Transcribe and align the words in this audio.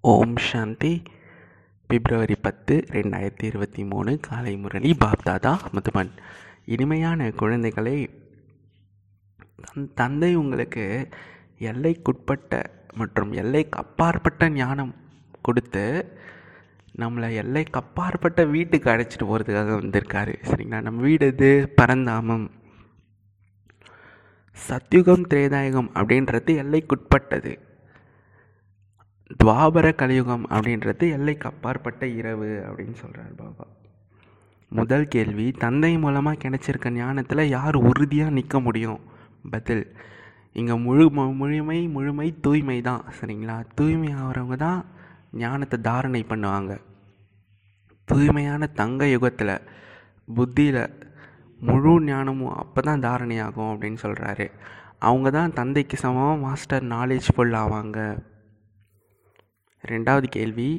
ஓம் 0.00 0.36
சாந்தி. 0.36 1.02
பிப்ரவரி 1.86 2.34
பத்து 2.34 2.84
ரெண்டாயிரத்தி 2.90 3.42
இருபத்தி 3.42 3.84
மூணு 3.84 4.20
காலை 4.20 4.56
முரளி 4.56 4.96
பாப்தாதா 5.04 5.58
முதுமன் 5.72 6.10
இனிமையான 6.64 7.30
குழந்தைகளை 7.30 8.10
தன் 9.64 9.90
தந்தை 9.94 10.34
உங்களுக்கு 10.34 11.08
எல்லைக்குட்பட்ட 11.58 12.64
மற்றும் 12.94 13.32
எல்லைக்கு 13.32 13.78
அப்பாற்பட்ட 13.78 14.48
ஞானம் 14.48 14.94
கொடுத்து 15.42 16.12
நம்மளை 16.98 17.34
எல்லைக்கு 17.34 17.80
அப்பாற்பட்ட 17.80 18.44
வீட்டுக்கு 18.44 18.90
அழைச்சிட்டு 18.90 19.24
போகிறதுக்காக 19.24 19.80
வந்திருக்காரு. 19.80 20.34
சரிங்களா? 20.44 20.82
நம்ம 20.82 21.00
வீடு 21.00 21.26
இது 21.26 21.72
பரந்தாமம். 21.76 22.50
சத்யுகம் 24.68 25.26
திரேதாயகம் 25.34 25.90
அப்படின்றது 25.94 26.54
எல்லைக்குட்பட்டது. 26.64 27.66
துவாபர 29.44 29.94
கலியுகம் 29.94 30.46
அப்படின்றது 30.48 31.12
எல்லைக்கு 31.12 31.48
அப்பாற்பட்ட 31.48 32.06
இரவு 32.06 32.64
அப்படின்னு 32.66 32.92
சொல்கிறார் 32.92 33.34
பாபா. 33.34 33.66
முதல் 34.68 35.08
கேள்வி 35.08 35.52
தந்தை 35.52 35.98
மூலமாக 35.98 36.48
கிடைச்சிருக்க 36.48 36.90
ஞானத்தில் 36.90 37.48
யார் 37.48 37.74
உறுதியாக 37.74 38.30
நிற்க 38.30 38.60
முடியும்? 38.60 39.00
பதில் 39.50 39.96
இங்கே 40.52 40.74
முழு 40.74 41.04
மு- 41.06 41.34
முழுமை 41.34 41.88
முழுமை 41.88 42.40
தூய்மை 42.40 42.80
தான் 42.80 43.04
சரிங்களா? 43.20 43.64
தூய்மை 43.74 44.14
ஆகிறவங்க 44.14 44.56
தான் 44.56 44.84
ஞானத்தை 45.32 45.80
தாரணை 45.80 46.24
பண்ணுவாங்க. 46.28 46.78
தூய்மையான 48.04 48.66
தங்க 48.66 49.06
யுகத்தில் 49.08 49.60
புத்தியில் 50.34 50.82
முழு 51.60 52.02
ஞானமும் 52.02 52.54
அப்போ 52.54 52.80
தான் 52.80 53.00
தாரணையாகும் 53.00 53.72
அப்படின்னு 53.72 53.96
சொல்கிறாரு 54.02 54.46
அவங்க 54.98 55.30
தான் 55.30 55.52
தந்தைக்கு 55.52 55.96
சமமாக 55.96 56.36
மாஸ்டர் 56.36 56.84
நாலேஜ் 56.84 57.28
ஃபுல் 57.34 57.52
ஆவாங்க. 57.52 57.98
ரெண்டாவது 59.84 60.26
கேள்வி 60.36 60.70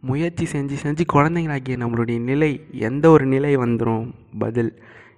முயற்சி 0.00 0.44
செஞ்சு 0.52 0.76
செஞ்சு 0.82 1.04
குழந்தைங்களாகிய 1.12 1.76
நம்மளுடைய 1.82 2.18
நிலை 2.20 2.50
எந்த 2.88 3.10
ஒரு 3.10 3.26
நிலை 3.26 3.56
வந்துடும் 3.56 4.06
பதில் 4.38 4.72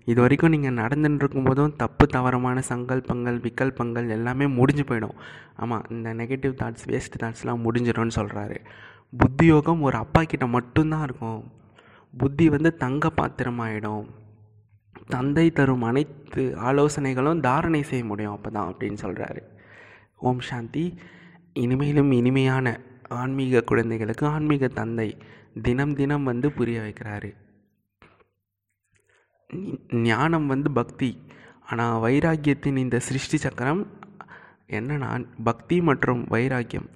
இது 0.05 0.21
வரைக்கும் 0.21 0.53
நீங்கள் 0.55 0.79
நடந்துட்டு 0.83 1.23
இருக்கும்போதும் 1.23 1.75
தப்பு 1.77 2.05
தவறமான 2.07 2.59
சங்கல்பங்கள் 2.69 3.39
விகல்பங்கள் 3.47 4.09
எல்லாமே 4.09 4.47
முடிஞ்சு 4.47 4.85
போயிடும். 4.85 5.17
ஆமாம் 5.57 5.85
இந்த 5.91 6.15
நெகட்டிவ் 6.15 6.55
தாட்ஸ் 6.61 6.87
வேஸ்ட் 6.87 7.19
தாட்ஸ்லாம் 7.23 7.65
முடிஞ்சிடும்னு 7.67 8.17
சொல்கிறாரு 8.19 8.57
புத்தி 9.21 9.47
யோகம் 9.47 9.83
ஒரு 9.83 9.97
அப்பா 9.97 10.23
கிட்ட 10.23 10.47
மட்டும்தான் 10.47 11.03
இருக்கும். 11.03 11.41
புத்தி 12.15 12.49
வந்து 12.49 12.71
தங்க 12.77 13.13
பாத்திரமாயிடும். 13.21 14.05
தந்தை 15.15 15.47
தரும் 15.51 15.83
அனைத்து 15.83 16.43
ஆலோசனைகளும் 16.69 17.41
தாரணை 17.41 17.83
செய்ய 17.83 18.05
முடியும். 18.05 18.33
அப்போ 18.33 18.51
தான் 18.51 18.69
அப்படின்னு 18.73 18.99
சொல்கிறாரு 19.07 19.43
ஓம் 20.17 20.45
சாந்தி. 20.51 20.85
இனிமேலும் 21.53 22.11
இனிமையான 22.13 22.67
ஆன்மீக 23.19 23.63
குழந்தைகளுக்கு 23.71 24.27
ஆன்மீக 24.27 24.69
தந்தை 24.69 25.09
தினம் 25.63 25.95
தினம் 25.95 26.29
வந்து 26.31 26.49
புரிய 26.59 26.81
வைக்கிறாரு. 26.81 27.31
ஞானம் 30.09 30.47
வந்து 30.47 30.71
பக்தி. 30.71 31.11
ஆனால் 31.71 32.01
வைராக்கியத்தின் 32.05 32.83
இந்த 32.85 32.99
சிருஷ்டி 33.09 33.39
சக்கரம் 33.47 33.83
என்னன்னா 34.79 35.11
பக்தி 35.45 35.77
மற்றும் 35.89 36.23
வைராக்கியம் 36.35 36.89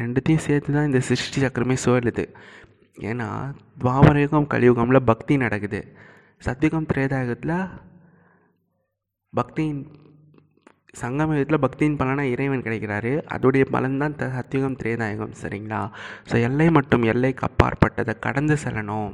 ரெண்டுத்தையும் 0.00 0.44
சேர்த்து 0.46 0.70
தான் 0.72 0.88
இந்த 0.90 1.00
சிருஷ்டி 1.08 1.38
சக்கரமே 1.42 1.76
சுழலுது 1.84 2.24
ஏன்னா 3.08 3.28
துவாபரயுகம் 3.82 4.50
கலியுகமில் 4.54 5.08
பக்தி 5.10 5.34
நடக்குது. 5.36 5.80
சத்தியுகம் 6.46 6.88
திரேதாயுகத்தில் 6.92 7.58
பக்தியின் 9.32 9.82
சங்கமயுகத்தில் 11.00 11.62
பக்தியின் 11.64 11.98
பலனாக 12.00 12.32
இறைவன் 12.34 12.64
கிடைக்கிறாரு. 12.66 13.12
அதோடைய 13.34 13.64
பலன் 13.74 14.00
தான் 14.02 14.16
த 14.20 14.28
சத்தியுகம் 14.36 14.78
திரேதாயுகம் 14.80 15.34
சரிங்களா? 15.42 15.80
ஸோ 16.30 16.34
எல்லை 16.48 16.68
மற்றும் 16.78 17.04
எல்லைக்கு 17.12 17.44
அப்பாற்பட்டதை 17.48 18.14
கடந்து 18.26 18.56
செல்லணும். 18.64 19.10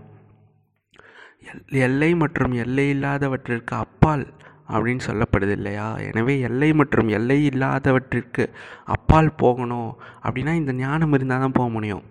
எல் 1.51 1.83
எல்லை 1.87 2.11
மற்றும் 2.23 2.55
எல்லை 2.65 2.87
இல்லாதவற்றிற்கு 2.95 3.75
அப்பால் 3.85 4.25
அப்படின்னு 4.75 5.03
சொல்லப்படுது 5.07 5.55
இல்லையா? 5.59 5.87
எனவே 6.09 6.35
எல்லை 6.49 6.71
மற்றும் 6.81 7.09
எல்லை 7.19 7.39
இல்லாதவற்றிற்கு 7.51 8.45
அப்பால் 8.97 9.31
போகணும் 9.43 9.91
அப்படின்னா 10.27 10.55
இந்த 10.63 10.73
ஞானம் 10.85 11.15
இருந்தால் 11.17 11.45
தான் 11.45 11.59
போக 11.59 11.69
முடியும். 11.77 12.05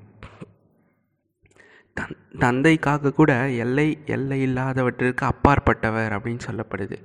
தன் 1.98 2.18
தந்தைக்காக 2.44 3.14
கூட 3.20 3.32
எல்லை 3.64 3.88
எல்லை 4.16 4.40
இல்லாதவற்றிற்கு 4.48 5.24
அப்பாற்பட்டவர் 5.32 6.16
அப்படின்னு 6.18 6.44
சொல்லப்படுது. 6.50 6.98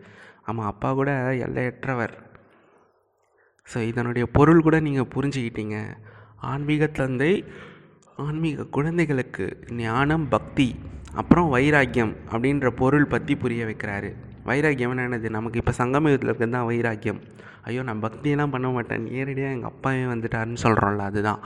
ஆமாம் 0.48 0.70
அப்பா 0.72 0.88
கூட 1.00 1.10
எல்லையற்றவர். 1.46 2.14
ஸோ 3.72 3.78
இதனுடைய 3.90 4.24
பொருள் 4.36 4.64
கூட 4.66 4.76
நீங்கள் 4.86 5.12
புரிஞ்சுக்கிட்டீங்க. 5.14 5.76
ஆன்மீக 6.52 6.86
தந்தை 7.00 7.32
ஆன்மீக 8.24 8.66
குழந்தைகளுக்கு 8.76 9.44
ஞானம் 9.78 10.26
பக்தி 10.34 10.68
அப்புறம் 11.20 11.48
வைராக்கியம் 11.54 12.12
அப்படின்ற 12.32 12.68
பொருள் 12.80 13.10
பற்றி 13.12 13.34
புரிய 13.42 13.62
வைக்கிறாரு. 13.70 14.10
வைராக்கியம் 14.48 14.92
என்னது? 14.94 15.28
நமக்கு 15.36 15.60
இப்போ 15.60 15.72
சங்கமயுகத்தில் 15.80 16.30
இருக்கிறது 16.30 16.54
தான் 16.56 16.68
வைராக்கியம். 16.70 17.20
ஐயோ 17.68 17.82
நான் 17.88 18.04
பக்தியெல்லாம் 18.06 18.52
பண்ண 18.54 18.68
மாட்டேன். 18.76 19.04
நேரடியாக 19.10 19.56
எங்கள் 19.56 19.72
அப்பாவே 19.72 20.04
வந்துட்டாருன்னு 20.12 20.62
சொல்கிறோம்ல 20.64 21.04
அதுதான். 21.10 21.40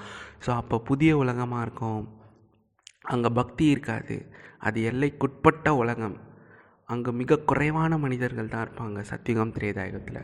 ஸோ 0.44 0.50
அப்போ 0.60 0.78
புதிய 0.90 1.10
உலகமாக 1.22 1.64
இருக்கும். 1.66 2.02
அங்கே 3.14 3.30
பக்தி 3.40 3.66
இருக்காது. 3.74 4.16
அது 4.68 4.78
எல்லைக்குட்பட்ட 4.90 5.68
உலகம். 5.82 6.16
அங்கே 6.88 7.10
மிக 7.20 7.40
குறைவான 7.50 7.98
மனிதர்கள் 8.04 8.52
தான் 8.52 8.64
இருப்பாங்க 8.66 9.00
சத்தியுகம் 9.12 9.54
திரேதாயுகத்தில். 9.56 10.22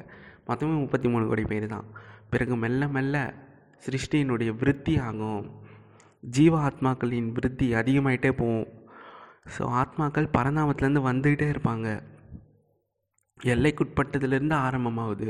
மொத்தமே 0.49 0.75
முப்பத்தி 0.81 1.09
மூணு 1.09 1.27
கோடி 1.29 1.45
பேர் 1.53 1.67
தான். 1.67 1.87
பிறகு 2.31 2.57
மெல்ல 2.57 2.89
மெல்ல 2.89 3.17
சிருஷ்டியினுடைய 3.85 4.51
விருத்தி 4.61 4.95
ஆகும். 4.99 5.45
ஜீவ 6.25 6.55
ஆத்மாக்களின் 6.69 7.31
விருத்தி 7.33 7.67
அதிகமாயிட்டே 7.75 8.33
போகும். 8.41 8.69
ஸோ 9.55 9.63
ஆத்மாக்கள் 9.81 10.35
பரந்தாமத்துலேருந்து 10.37 11.03
வந்துக்கிட்டே 11.09 11.49
இருப்பாங்க. 11.55 11.89
எல்லைக்குட்பட்டதுலேருந்து 13.55 14.57
ஆரம்பமாகுது. 14.67 15.29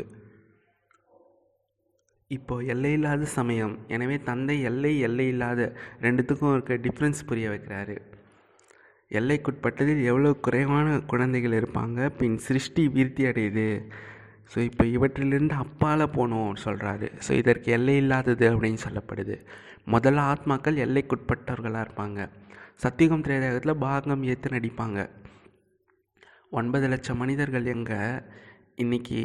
இப்போ 2.31 2.55
எல்லை 2.73 2.93
இல்லாத 2.93 3.25
சமயம். 3.25 3.75
எனவே 3.89 4.17
தந்தை 4.29 4.57
எல்லை 4.63 4.93
எல்லை 4.99 5.27
இல்லாத 5.29 5.61
ரெண்டுத்துக்கும் 6.01 6.53
இருக்க 6.53 6.75
டிஃப்ரென்ஸ் 6.87 7.27
புரிய 7.27 7.49
வைக்கிறாரு. 7.51 7.97
எல்லைக்குட்பட்டதில் 9.19 10.03
எவ்வளோ 10.11 10.31
குறைவான 10.47 10.97
குழந்தைகள் 11.13 11.59
இருப்பாங்க? 11.61 12.09
பின் 12.21 12.37
சிருஷ்டி 12.47 12.85
விருத்தி 12.89 13.25
அடையுது 13.25 13.69
ஸோ 14.53 14.59
இப்போ 14.69 14.85
இவற்றிலிருந்து 14.95 15.55
அப்பால் 15.65 16.13
போகணும் 16.17 16.57
சொல்கிறாரு 16.65 17.07
ஸோ 17.27 17.33
இதற்கு 17.41 17.69
எல்லை 17.77 17.97
இல்லாதது 17.97 18.47
அப்படின்னு 18.53 18.81
சொல்லப்படுது. 18.87 19.37
முதல்ல 19.95 20.25
ஆத்மாக்கள் 20.33 20.77
எல்லைக்குட்பட்டவர்களாக 20.85 21.85
இருப்பாங்க. 21.87 22.21
சத்தியகம் 22.75 23.25
திரேதாயத்தில் 23.25 23.81
பாகம் 23.85 24.23
ஏற்று 24.23 24.51
நடிப்பாங்க. 24.57 25.01
ஒன்பது 26.51 26.89
லட்சம் 26.89 27.21
மனிதர்கள் 27.23 27.67
எங்கே? 27.75 28.01
இன்னைக்கு 28.83 29.19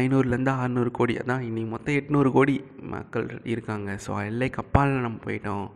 ஐநூறுலேருந்து 0.00 0.52
அறநூறு 0.56 0.90
கோடி. 0.90 1.14
அதான் 1.16 1.44
இன்றைக்கி 1.48 1.70
மொத்தம் 1.74 1.98
எட்நூறு 2.00 2.30
கோடி 2.32 2.56
மக்கள் 2.94 3.28
இருக்காங்க. 3.44 3.90
ஸோ 4.06 4.12
எல்லைக்கு 4.30 4.60
அப்பால் 4.64 5.04
நம்ம 5.06 5.20
போயிட்டோம். 5.26 5.66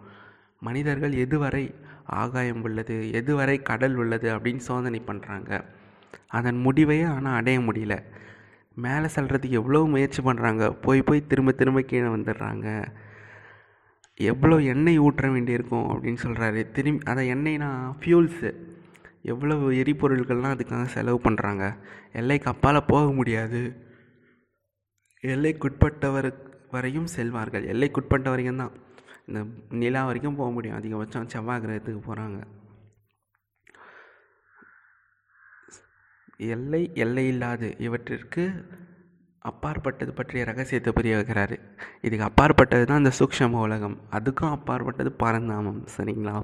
மனிதர்கள் 0.69 1.15
எதுவரை 1.25 1.65
ஆகாயம் 2.05 2.63
உள்ளது? 2.63 2.97
எதுவரை 3.21 3.57
கடல் 3.63 3.95
உள்ளது? 3.95 4.29
அப்படின்னு 4.37 4.63
சோதனை 4.71 5.01
பண்ணுறாங்க 5.07 5.51
அதன் 6.39 6.59
முடிவையே 6.67 7.07
ஆனால் 7.15 7.39
அடைய 7.41 7.61
முடியல. 7.61 7.95
மேலே 8.77 9.07
செல்றதுக்கு 9.15 9.59
எவ்வளோ 9.61 9.85
முயற்சி 9.85 10.23
பண்ணுறாங்க 10.23 10.65
போய் 10.85 11.03
போய் 11.03 11.27
திரும்ப 11.27 11.53
திரும்ப 11.53 11.81
கீழே 11.81 12.09
வந்துடுறாங்க. 12.17 12.67
எவ்வளோ 14.17 14.57
எண்ணெய் 14.73 15.01
ஊற்ற 15.01 15.27
வேண்டியிருக்கும் 15.33 15.89
அப்படின்னு 15.93 16.23
சொல்கிறாரு 16.23 16.61
திரும்பி 16.77 17.05
அதை 17.11 17.23
எண்ணெய்னா 17.35 17.71
ஃபியூல்ஸு 18.01 18.51
எவ்வளோ 19.33 19.55
எரிபொருட்கள்லாம் 19.83 20.55
அதுக்காக 20.57 20.85
செலவு 20.97 21.21
பண்ணுறாங்க 21.25 21.65
எல்லைக்கு 22.21 22.49
அப்பால் 22.53 22.89
போக 22.93 23.13
முடியாது. 23.13 23.61
எல்லைக்குட்பட்டவர் 25.25 26.29
வரையும் 26.71 27.09
செல்வார்கள். 27.17 27.65
எல்லைக்குட்பட்ட 27.73 28.29
வரைக்கும் 28.29 28.63
தான். 28.63 28.73
இந்த 29.27 29.41
நிலா 29.71 30.05
வரைக்கும் 30.05 30.39
போக 30.41 30.51
முடியும். 30.51 30.79
அதிகபட்சம் 30.79 31.31
செவ்வாய் 31.35 31.63
கிரகத்துக்கு 31.65 32.01
போகிறாங்க 32.09 32.41
எல்லை 36.49 36.91
எல்லை 36.95 37.27
இல்லாது 37.27 37.75
இவற்றிற்கு 37.79 38.45
அப்பாற்பட்டது 39.43 40.13
பற்றிய 40.13 40.45
ரகசியத்தை 40.45 40.93
புரிய 40.93 41.17
வைக்கிறாரு. 41.17 41.57
இதுக்கு 42.01 42.25
அப்பாற்பட்டது 42.25 42.85
தான் 42.85 42.99
இந்த 42.99 43.13
சூக்ஷம 43.19 43.61
உலகம். 43.67 44.01
அதுக்கும் 44.13 44.55
அப்பாற்பட்டது 44.57 45.13
பரந்தாமம் 45.13 45.85
சரிங்களா? 45.97 46.35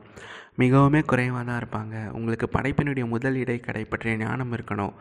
மிகவுமே 0.58 1.04
குறைவாக 1.04 1.44
தான் 1.44 1.60
இருப்பாங்க. 1.62 2.12
உங்களுக்கு 2.12 2.46
படைப்பினுடைய 2.46 3.06
முதல் 3.06 3.36
இடைக்கடை 3.36 3.84
பற்றிய 3.84 4.16
ஞானம் 4.16 4.52
இருக்கணும். 4.52 4.94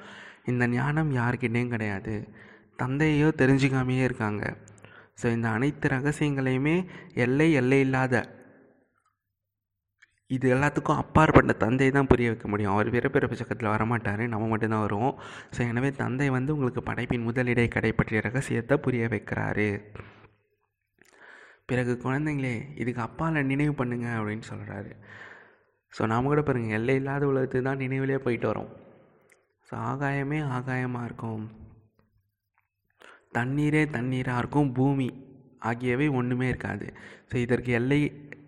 இந்த 0.45 0.67
ஞானம் 0.67 1.11
யாருக்கிட்டேயும் 1.15 1.73
கிடையாது. 1.75 2.15
தந்தையோ 2.75 3.27
தெரிஞ்சுக்காமையே 3.41 4.03
இருக்காங்க. 4.03 4.55
ஸோ 5.21 5.31
இந்த 5.31 5.49
அனைத்து 5.49 5.89
ரகசியங்களையுமே 5.89 6.85
எல்லை 7.13 7.53
எல்லை 7.53 7.79
இல்லாத 7.79 8.15
இது 10.31 10.45
எல்லாத்துக்கும் 10.55 10.99
அப்பாற்பட்ட 11.01 11.53
தந்தை 11.63 11.87
தான் 11.95 12.09
புரிய 12.11 12.27
வைக்க 12.31 12.47
முடியும். 12.51 12.73
அவர் 12.75 12.87
பிறப்பிறப்பு 12.95 13.35
சக்கத்தில் 13.41 13.73
வரமாட்டார். 13.73 14.23
நம்ம 14.33 14.47
மட்டும்தான் 14.51 14.85
வருவோம். 14.85 15.15
ஸோ 15.55 15.59
எனவே 15.71 15.89
தந்தை 16.01 16.27
வந்து 16.37 16.53
உங்களுக்கு 16.55 16.81
படைப்பின் 16.89 17.27
முதலிடை 17.27 17.67
கடை 17.75 17.91
பற்றிய 17.99 18.21
ரகசியத்தை 18.27 18.77
புரிய 18.85 19.07
வைக்கிறாரு. 19.13 19.69
பிறகு 21.69 21.93
குழந்தைங்களே 22.05 22.55
இதுக்கு 22.81 23.01
அப்பாவில் 23.05 23.47
நினைவு 23.51 23.73
பண்ணுங்க 23.77 24.07
அப்படின்னு 24.17 24.45
சொல்கிறாரு 24.49 24.91
ஸோ 25.93 26.05
நாம் 26.11 26.29
கூட 26.31 26.41
பாருங்கள் 26.47 26.77
எல்லை 26.77 26.95
இல்லாத 26.99 27.23
உலகத்துக்கு 27.31 27.67
தான் 27.67 27.81
நினைவிலே 27.83 28.17
போயிட்டு 28.25 28.47
வரோம். 28.51 28.71
ஸோ 29.67 29.73
ஆகாயமே 29.91 30.39
ஆகாயமாக 30.57 31.07
இருக்கும். 31.07 31.45
தண்ணீரே 33.37 33.83
தண்ணீராக 33.95 34.41
இருக்கும். 34.41 34.69
பூமி 34.79 35.07
ஆகியவை 35.69 36.07
ஒன்றுமே 36.19 36.47
இருக்காது. 36.53 36.87
ஸோ 37.29 37.35
இதற்கு 37.45 37.71
எல்லை 37.79 37.99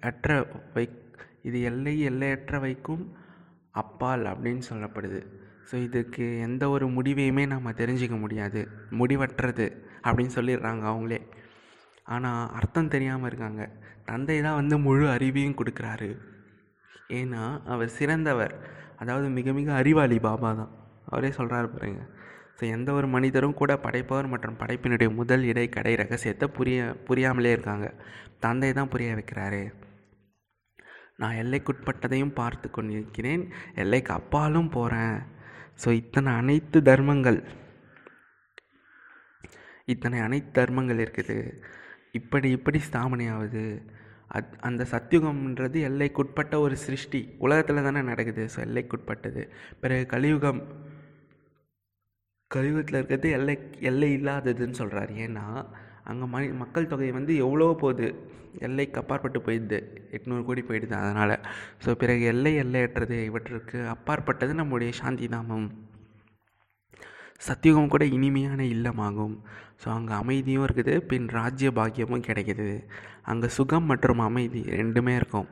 அற்ற 0.09 0.35
வை 0.75 0.85
இது 1.47 1.57
எல்லை 1.69 1.95
எல்லையற்ற 2.09 2.59
வைக்கும் 2.65 3.03
அப்பால் 3.81 4.25
அப்படின்னு 4.31 4.63
சொல்லப்படுது. 4.71 5.19
ஸோ 5.69 5.75
இதுக்கு 5.87 6.25
எந்த 6.47 6.63
ஒரு 6.75 6.85
முடிவையுமே 6.97 7.43
நம்ம 7.53 7.73
தெரிஞ்சிக்க 7.81 8.15
முடியாது. 8.23 8.61
முடிவற்றது 8.99 9.67
அப்படின்னு 10.07 10.35
சொல்லிடுறாங்க 10.37 10.83
அவங்களே. 10.91 11.19
ஆனால் 12.15 12.43
அர்த்தம் 12.59 12.93
தெரியாமல் 12.95 13.29
இருக்காங்க. 13.29 13.63
தந்தை 14.09 14.37
தான் 14.45 14.59
வந்து 14.61 14.75
முழு 14.87 15.05
அறிவையும் 15.15 15.57
கொடுக்குறாரு. 15.61 16.09
ஏன்னா 17.19 17.41
அவர் 17.73 17.89
சிறந்தவர். 17.97 18.53
அதாவது 19.01 19.27
மிக 19.37 19.51
மிக 19.57 19.69
அறிவாளி 19.81 20.17
பாபா 20.27 20.51
தான். 20.61 20.71
அவரே 21.11 21.31
சொல்கிறாரு 21.39 21.67
பாருங்க. 21.73 22.03
ஸோ 22.59 22.63
எந்த 22.75 22.89
ஒரு 22.99 23.07
மனிதரும் 23.15 23.59
கூட 23.61 23.71
படைப்பவர் 23.83 24.31
மற்றும் 24.33 24.59
படைப்பினுடைய 24.61 25.09
முதல் 25.19 25.43
இடை 25.51 25.65
கடை 25.75 25.93
ரகசியத்தை 26.01 26.47
புரிய 26.57 26.87
புரியாமலே 27.09 27.51
இருக்காங்க. 27.57 27.87
தந்தை 28.45 28.69
தான் 28.79 28.91
புரிய 28.93 29.09
வைக்கிறாரு. 29.19 29.61
நான் 31.21 31.39
எல்லைக்குட்பட்டதையும் 31.43 32.37
பார்த்து 32.39 32.67
கொண்டிருக்கிறேன். 32.71 33.43
எல்லைக்கு 33.83 34.11
அப்பாலும் 34.13 34.69
போகிறேன் 34.69 35.17
ஸோ 35.83 35.89
இத்தனை 36.01 36.29
அனைத்து 36.33 36.77
தர்மங்கள். 36.81 37.39
இத்தனை 39.93 40.19
அனைத்து 40.19 40.51
தர்மங்கள் 40.59 41.01
இருக்குது. 41.05 41.37
இப்படி 42.11 42.49
இப்படி 42.57 42.79
ஸ்தாபனை 42.89 43.27
ஆகுது 43.35 43.65
அத் 44.37 44.55
அந்த 44.59 44.85
சத்தியுகம்ன்றது 44.91 45.79
எல்லைக்குட்பட்ட 45.89 46.55
ஒரு 46.59 46.75
சிருஷ்டி. 46.85 47.21
உலகத்தில் 47.45 47.85
தானே 47.87 48.01
நடக்குது. 48.01 48.43
ஸோ 48.55 48.59
எல்லைக்குட்பட்டது. 48.67 49.43
பிறகு 49.81 50.05
கலியுகம். 50.15 50.61
கலியுகத்தில் 52.55 52.97
இருக்கிறது 52.99 53.29
எல்லை 53.37 53.55
எல்லை 53.89 54.09
இல்லாததுன்னு 54.17 54.79
சொல்கிறாரு 54.81 55.13
ஏன்னா 55.25 55.45
அங்கே 56.09 56.25
மனி 56.33 56.47
மக்கள் 56.61 56.89
தொகை 56.91 57.09
வந்து 57.17 57.33
எவ்வளோ 57.45 57.67
போகுது? 57.83 58.07
எல்லைக்கு 58.67 58.99
அப்பாற்பட்டு 59.01 59.39
போயிடுது. 59.45 59.79
எட்நூறு 60.15 60.43
கோடி 60.47 60.61
போயிடுது 60.67 60.95
அதனால். 61.01 61.35
ஸோ 61.83 61.89
பிறகு 62.01 62.23
எல்லை 62.31 62.53
எல்லையற்றது 62.63 63.17
இவற்றுக்கு 63.29 63.79
அப்பாற்பட்டது 63.95 64.53
நம்முடைய 64.61 64.91
சாந்தி 65.01 65.27
தாமம் 65.35 65.67
சத்தியுகம் 67.47 67.91
கூட 67.93 68.03
இனிமையான 68.17 68.61
இல்லமாகும். 68.75 69.35
ஸோ 69.81 69.87
அங்கே 69.95 70.13
அமைதியும் 70.21 70.65
இருக்குது. 70.67 70.93
பின் 71.09 71.27
ராஜ்ய 71.37 71.69
பாக்கியமும் 71.79 72.25
கிடைக்கிது. 72.29 72.67
அங்கே 73.31 73.47
சுகம் 73.57 73.89
மற்றும் 73.91 74.23
அமைதி 74.27 74.61
ரெண்டுமே 74.79 75.15
இருக்கும். 75.21 75.49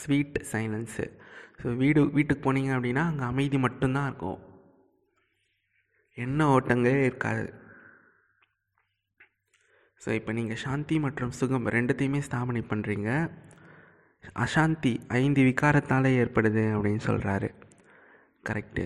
ஸ்வீட் 0.00 0.38
சைலன்ஸு 0.52 1.06
ஸோ 1.60 1.76
வீடு 1.82 2.00
வீட்டுக்கு 2.16 2.42
போனீங்க 2.46 2.70
அப்படின்னா 2.76 3.02
அங்கே 3.10 3.24
அமைதி 3.32 3.58
மட்டும்தான் 3.66 4.08
இருக்கும். 4.10 4.40
என்ன 6.24 6.46
ஓட்டங்களே 6.54 7.04
இருக்காது. 7.08 7.44
ஸோ 10.04 10.10
இப்போ 10.18 10.32
நீங்கள் 10.38 10.60
சாந்தி 10.64 10.96
மற்றும் 11.04 11.34
சுகம் 11.38 11.70
ரெண்டுத்தையுமே 11.76 12.20
ஸ்தாபனை 12.28 12.62
பண்ணுறீங்க 12.72 13.10
அசாந்தி 14.44 14.92
ஐந்து 15.20 15.40
விகாரத்தால் 15.48 16.08
ஏற்படுது 16.22 16.64
அப்படின்னு 16.76 17.02
சொல்கிறாரு 17.08 17.48
கரெக்டு 18.48 18.84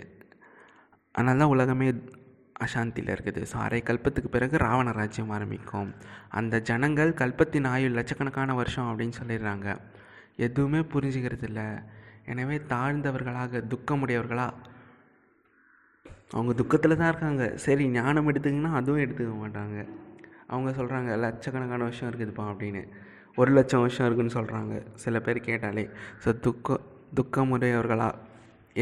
அதனால 1.14 1.38
தான் 1.42 1.52
உலகமே 1.54 1.88
அசாந்தியில் 2.64 3.12
இருக்குது. 3.14 3.40
ஸோ 3.50 3.56
அரை 3.64 3.80
கல்பத்துக்கு 3.88 4.30
பிறகு 4.36 4.56
ராவண 4.64 4.92
ராஜ்யம் 4.98 5.32
ஆரம்பிக்கும். 5.36 5.90
அந்த 6.38 6.54
ஜனங்கள் 6.68 7.10
கல்பத்தின் 7.20 7.68
ஆயுள் 7.74 7.96
லட்சக்கணக்கான 7.98 8.54
வருஷம் 8.60 8.88
அப்படின்னு 8.90 9.18
சொல்லிடுறாங்க. 9.20 9.68
எதுவுமே 10.46 10.80
புரிஞ்சுக்கிறது 10.92 11.46
இல்லை 11.50 11.68
எனவே 12.32 12.56
தாழ்ந்தவர்களாக 12.72 13.62
துக்கமுடையவர்களாக 13.72 14.76
அவங்க 16.36 16.52
துக்கத்தில் 16.60 17.00
தான் 17.00 17.10
இருக்காங்க. 17.12 17.44
சரி 17.66 17.84
ஞானம் 17.98 18.28
எடுத்துக்கிங்கன்னா 18.32 18.74
அதுவும் 18.80 19.04
எடுத்துக்க 19.04 19.34
மாட்டாங்க. 19.44 19.78
அவங்க 20.52 20.70
சொல்கிறாங்க 20.78 21.10
லட்சக்கணக்கான 21.24 21.86
வருஷம் 21.88 22.08
இருக்குதுப்பா 22.10 22.44
அப்படின்னு. 22.52 22.82
ஒரு 23.40 23.50
லட்சம் 23.56 23.82
வருஷம் 23.84 24.06
இருக்குன்னு 24.06 24.36
சொல்கிறாங்க 24.36 24.74
சில 25.02 25.16
பேர் 25.26 25.46
கேட்டாலே 25.48 25.84
ஸோ 26.22 26.30
துக்க 26.46 26.78
துக்கமுடையவர்களாக 27.18 28.14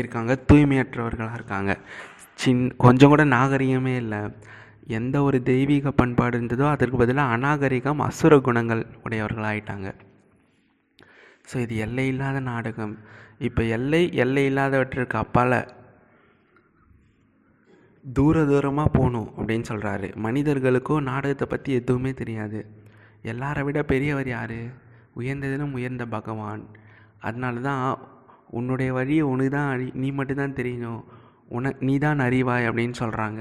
இருக்காங்க 0.01 0.33
தூய்மையற்றவர்களாக 0.49 1.39
இருக்காங்க. 1.39 1.73
சின் 2.43 2.65
கொஞ்சம் 2.85 3.13
கூட 3.13 3.25
நாகரிகமே 3.37 3.95
இல்லை. 4.03 4.21
எந்த 4.99 5.17
ஒரு 5.29 5.39
தெய்வீக 5.51 5.91
பண்பாடு 6.01 6.35
இருந்ததோ 6.39 6.67
அதற்கு 6.73 6.97
பதிலாக 7.03 7.35
அநாகரிகம் 7.37 8.03
அசுர 8.09 8.35
குணங்கள் 8.49 8.83
உடையவர்களாகிட்டாங்க 9.05 9.89
ஸோ 11.51 11.57
இது 11.65 11.75
எல்லை 11.87 12.05
இல்லாத 12.13 12.39
நாடகம். 12.51 12.95
இப்போ 13.49 13.63
எல்லை 13.77 14.01
எல்லை 14.25 14.45
இல்லாதவற்றிற்கு 14.51 15.17
அப்பால் 15.25 15.59
தூர 18.07 18.43
தூரமாக 18.51 18.89
போகணும் 18.97 19.31
அப்படின்னு 19.37 19.67
சொல்கிறாரு 19.71 20.09
மனிதர்களுக்கும் 20.25 21.07
நாடகத்தை 21.11 21.47
பற்றி 21.53 21.71
எதுவுமே 21.73 22.11
தெரியாது. 22.21 22.61
எல்லாரை 23.33 23.63
விட 23.67 23.79
பெரியவர் 23.93 24.29
யார்? 24.29 24.59
உயர்ந்ததிலும் 25.21 25.75
உயர்ந்த 25.79 26.05
பகவான். 26.17 26.63
அதனால 27.27 27.61
தான் 27.69 27.83
உன்னுடைய 28.59 28.91
வழியை 28.93 29.23
உனக்கு 29.31 29.53
தான் 29.57 29.71
அறி 29.75 29.87
நீ 30.03 30.09
மட்டும்தான் 30.19 30.59
தெரியணும் 30.59 31.01
உன 31.57 31.73
நீ 31.87 31.95
தான் 32.05 32.21
அறிவாய் 32.27 32.69
அப்படின்னு 32.69 32.97
சொல்கிறாங்க 33.03 33.41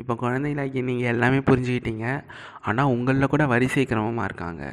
இப்போ 0.00 0.14
குழந்தைகளாக்கி 0.22 0.80
நீங்கள் 0.88 1.12
எல்லாமே 1.12 1.38
புரிஞ்சுக்கிட்டீங்க. 1.50 2.06
ஆனால் 2.68 2.92
உங்களில் 2.94 3.32
கூட 3.34 3.44
வரிசை 3.52 3.84
கிரமமாக 3.84 4.28
இருக்காங்க. 4.28 4.64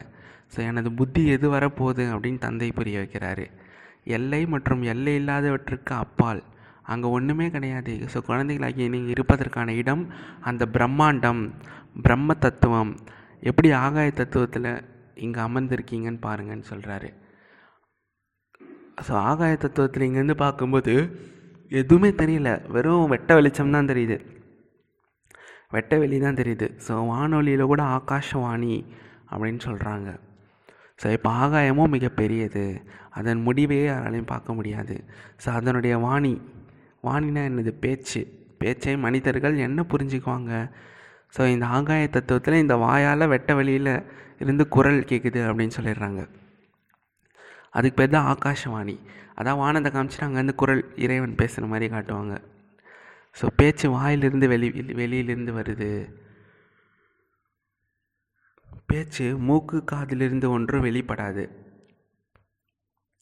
ஸோ 0.53 0.59
எனது 0.69 0.89
புத்தி 0.99 1.21
எது 1.35 1.47
வரப்போகுது 1.53 2.05
அப்படின்னு 2.13 2.37
தந்தை 2.37 2.71
புரிய 2.79 2.97
வைக்கிறாரு. 3.03 3.45
எல்லை 4.17 4.45
மற்றும் 4.53 4.81
எல்லை 4.93 5.13
இல்லாதவற்றுக்கு 5.19 5.93
அப்பால் 6.03 6.41
அங்கே 6.91 7.07
ஒன்றுமே 7.17 7.47
கிடையாது. 7.55 7.93
ஸோ 8.11 8.17
குழந்தைகளாகிய 8.29 8.87
நீங்கள் 8.95 9.13
இருப்பதற்கான 9.15 9.73
இடம் 9.81 10.03
அந்த 10.49 10.63
பிரம்மாண்டம் 10.75 11.41
பிரம்ம 12.05 12.35
தத்துவம். 12.45 12.91
எப்படி 13.49 13.69
ஆகாய 13.83 14.09
தத்துவத்தில் 14.19 14.71
இங்கே 15.25 15.39
அமர்ந்திருக்கீங்கன்னு 15.47 16.21
பாருங்கன்னு 16.27 16.69
சொல்கிறாரு 16.71 17.09
ஸோ 19.05 19.13
ஆகாய 19.29 19.53
தத்துவத்தில் 19.63 20.05
இங்கேருந்து 20.07 20.37
பார்க்கும்போது 20.43 20.93
எதுவுமே 21.71 22.09
தெரியல. 22.21 22.49
வெறும் 22.73 23.11
வெட்ட 23.13 23.29
வெளிச்சம் 23.37 23.75
தான் 23.75 23.89
தெரியுது. 23.91 24.17
வெட்ட 25.75 25.93
வெளி 26.01 26.17
தான் 26.23 26.39
தெரியுது. 26.39 26.67
ஸோ 26.85 26.93
வானொலியில் 27.11 27.71
கூட 27.71 27.83
ஆகாஷவாணி 27.97 28.75
அப்படின்னு 29.31 29.61
சொல்கிறாங்க 29.67 30.09
ஸோ 31.01 31.07
இப்போ 31.15 31.29
ஆகாயமும் 31.43 31.93
மிகப்பெரியது. 31.95 32.65
அதன் 33.19 33.39
முடிவையே 33.47 33.85
யாராலையும் 33.91 34.31
பார்க்க 34.33 34.57
முடியாது. 34.57 34.95
ஸோ 35.43 35.47
அதனுடைய 35.59 35.93
வாணி 36.05 36.33
வாணினா 37.03 37.41
என்னது? 37.49 37.69
பேச்சு. 37.69 38.21
பேச்சை 38.57 38.97
மனிதர்கள் 38.97 39.55
என்ன 39.57 39.85
புரிஞ்சுக்குவாங்க? 39.89 40.71
ஸோ 41.37 41.47
இந்த 41.47 41.65
ஆகாய 41.65 42.07
தத்துவத்தில் 42.11 42.59
இந்த 42.59 42.75
வாயால் 42.75 43.27
வெட்ட 43.27 43.55
வெளியில் 43.55 43.93
இருந்து 44.39 44.67
குரல் 44.67 44.99
கேட்குது 44.99 45.39
அப்படின்னு 45.49 45.75
சொல்லிடுறாங்க. 45.77 46.29
அதுக்கு 47.69 47.97
பேர் 47.97 48.09
தான் 48.09 48.29
ஆகாஷவாணி. 48.33 48.95
அதான் 49.37 49.57
வானத்தை 49.57 49.91
காமிச்சிட்டு 49.91 50.27
அங்கேருந்து 50.27 50.55
குரல் 50.55 50.83
இறைவன் 50.95 51.35
பேசுகிற 51.35 51.67
மாதிரி 51.67 51.95
காட்டுவாங்க. 51.95 52.35
ஸோ 53.41 53.47
பேச்சு 53.55 53.89
வாயிலிருந்து 53.89 54.47
வெளி 54.47 54.69
வெளியிலிருந்து 54.93 55.53
வருது. 55.53 55.91
பேச்சு 58.85 59.37
மூக்கு 59.37 59.83
காதிலிருந்து 59.91 60.49
ஒன்றும் 60.49 60.83
வெளிப்படாது. 60.83 61.43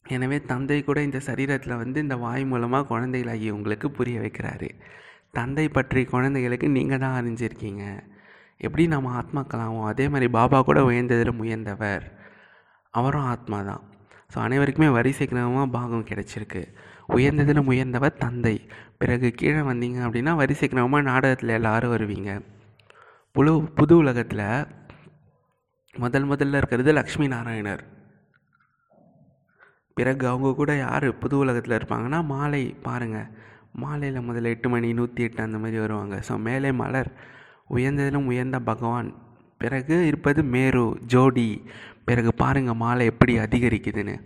எனவே 0.06 0.38
தந்தை 0.50 0.78
கூட 0.86 0.98
இந்த 1.08 1.18
சரீரத்தில் 1.26 1.80
வந்து 1.82 1.98
இந்த 2.04 2.16
வாய் 2.24 2.44
மூலமாக 2.52 2.88
குழந்தைகளாகி 2.92 3.48
உங்களுக்கு 3.56 3.86
புரிய 3.98 4.16
வைக்கிறாரு. 4.24 4.68
தந்தை 5.38 5.66
பற்றி 5.76 6.00
குழந்தைகளுக்கு 6.14 6.68
நீங்கள் 6.78 7.02
தான் 7.04 7.16
அறிஞ்சிருக்கீங்க. 7.20 7.84
எப்படி 8.66 8.84
நம்ம 8.94 9.12
ஆத்மாக்களாகும் 9.20 9.86
அதே 9.90 10.06
மாதிரி 10.14 10.26
பாபா 10.38 10.58
கூட 10.68 10.80
உயர்ந்ததில் 10.90 11.38
உயர்ந்தவர் 11.44 12.04
அவரும் 12.94 13.28
ஆத்மா 13.34 13.58
தான். 13.70 13.82
ஸோ 14.32 14.38
அனைவருக்குமே 14.46 14.88
வரிசை 14.96 15.24
கிரமமாக 15.26 15.68
பாகம் 15.76 16.08
கிடைச்சிருக்கு. 16.10 16.62
உயர்ந்ததில் 17.16 17.68
உயர்ந்தவர் 17.70 18.20
தந்தை. 18.24 18.54
பிறகு 19.00 19.28
கீழே 19.40 19.62
வந்தீங்க 19.70 19.98
அப்படின்னா 20.06 20.34
வரிசை 20.42 20.66
கிரமமாக 20.68 21.08
நாடகத்தில் 21.10 21.56
எல்லோரும் 21.58 21.94
வருவீங்க. 21.94 22.30
புழு 23.36 23.52
புது 23.78 23.94
உலகத்தில் 24.02 24.46
முதல் 25.94 26.28
முதல்ல 26.30 26.60
இருக்கிறது 26.60 26.90
லக்ஷ்மி 26.98 27.26
நாராயணர். 27.34 27.82
பிறகு 29.98 30.24
அவங்க 30.32 30.50
கூட 30.60 30.72
யார் 30.84 31.06
புது 31.22 31.34
உலகத்தில் 31.44 31.76
இருப்பாங்கன்னா 31.78 32.20
மாலை 32.32 32.62
பாருங்கள் 32.86 33.30
மாலையில் 33.82 34.26
முதல்ல 34.28 34.52
எட்டு 34.54 34.68
மணி 34.72 34.88
நூற்றி 34.98 35.20
எட்டு 35.26 35.40
அந்த 35.46 35.58
மாதிரி 35.62 35.78
வருவாங்க. 35.82 36.16
ஸோ 36.28 36.32
மேலே 36.46 36.70
மலர் 36.80 37.10
உயர்ந்ததிலும் 37.76 38.28
உயர்ந்த 38.32 38.58
பகவான் 38.70 39.08
பிறகு 39.62 39.96
இருப்பது 40.10 40.40
மேரு 40.54 40.84
ஜோடி 41.12 41.48
பிறகு 42.08 42.30
பாருங்கள் 42.42 42.80
மாலை 42.84 43.04
எப்படி 43.12 43.34
அதிகரிக்குதுன்னு. 43.44 44.16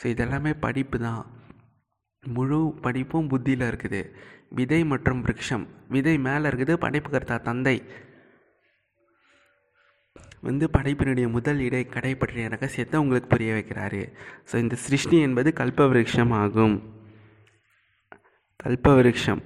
ஸோ 0.00 0.06
இதெல்லாமே 0.14 0.52
படிப்பு 0.64 0.98
தான். 1.06 1.22
முழு 2.24 2.60
படிப்பும் 2.84 3.30
புத்தியில் 3.32 3.66
இருக்குது. 3.70 4.00
விதை 4.58 4.80
மற்றும் 4.92 5.20
விரக்ஷம் 5.24 5.66
விதை 5.94 6.14
மேலே 6.26 6.44
இருக்குது 6.50 6.74
படைப்பு 6.84 7.10
கருத்தா 7.10 7.36
தந்தை. 7.48 7.76
வந்து 10.48 10.66
படைப்பினுடைய 10.74 11.26
முதல் 11.36 11.60
இடை 11.68 11.82
கடை 11.94 12.12
பற்றிய 12.20 12.48
ரகசியத்தை 12.54 12.96
உங்களுக்கு 13.02 13.28
புரிய 13.32 13.50
வைக்கிறாரு. 13.56 14.02
ஸோ 14.50 14.54
இந்த 14.64 14.76
சிருஷ்டி 14.84 15.16
என்பது 15.26 15.50
கல்பவிருட்சம். 15.60 16.34
ஆகும் 16.42 16.76
கல்பவிருஷம் 18.64 19.42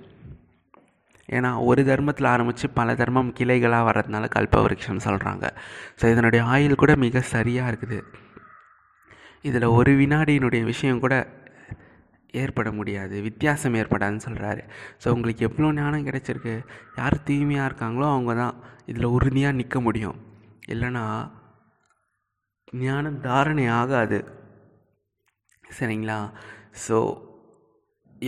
ஏன்னா 1.28 1.50
ஒரு 1.68 1.82
தர்மத்தில் 1.88 2.28
ஆரம்பித்து 2.32 2.66
பல 2.78 2.94
தர்மம் 3.00 3.30
கிளைகளாக 3.38 3.86
வர்றதுனால 3.88 4.24
கல்பவிருட்சம் 4.34 5.04
சொல்கிறாங்க 5.06 5.44
ஸோ 6.00 6.04
இதனுடைய 6.14 6.40
ஆயுள் 6.54 6.82
கூட 6.82 6.92
மிக 7.04 7.22
சரியாக 7.34 7.70
இருக்குது. 7.72 7.98
இதில் 9.48 9.74
ஒரு 9.78 9.92
வினாடியினுடைய 10.00 10.62
விஷயம் 10.72 11.02
கூட 11.04 11.14
ஏற்பட 12.42 12.68
முடியாது. 12.78 13.16
வித்தியாசம் 13.28 13.76
ஏற்படாதுன்னு 13.80 14.26
சொல்கிறாரு 14.26 14.62
ஸோ 15.02 15.06
உங்களுக்கு 15.16 15.46
எவ்வளோ 15.48 15.70
ஞானம் 15.80 16.06
கிடைச்சிருக்கு? 16.08 16.54
யார் 17.00 17.16
தூய்மையாக 17.28 17.68
இருக்காங்களோ 17.70 18.06
அவங்க 18.14 18.34
தான் 18.42 18.54
இதில் 18.90 19.12
உறுதியாக 19.16 19.58
நிற்க 19.60 19.80
முடியும். 19.88 20.16
இல்லைன்னா 20.72 21.04
ஞானம் 22.84 23.20
தாரணை 23.26 23.66
ஆகாது. 23.80 24.18
சரிங்களா? 25.78 26.18
ஸோ 26.84 26.96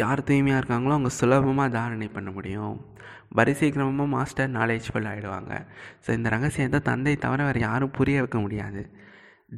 யார் 0.03 0.27
தூய்மையாக 0.29 0.61
இருக்காங்களோ 0.61 0.95
அவங்க 0.97 1.11
சுலபமாக 1.19 1.75
தாரணை 1.77 2.09
பண்ண 2.17 2.31
முடியும். 2.31 2.77
வரிசை 3.39 3.69
கிரமமாக 3.73 4.13
மாஸ்டர் 4.15 4.51
நாலேஜ்ஃபுல் 4.57 5.09
ஆகிடுவாங்க 5.11 5.53
ஸோ 6.05 6.09
இந்த 6.19 6.29
ரகசியத்தை 6.35 6.81
தந்தை 6.81 7.15
தவிர 7.25 7.41
வேறு 7.49 7.61
யாரும் 7.69 7.97
புரிய 7.99 8.19
வைக்க 8.23 8.39
முடியாது. 8.39 8.83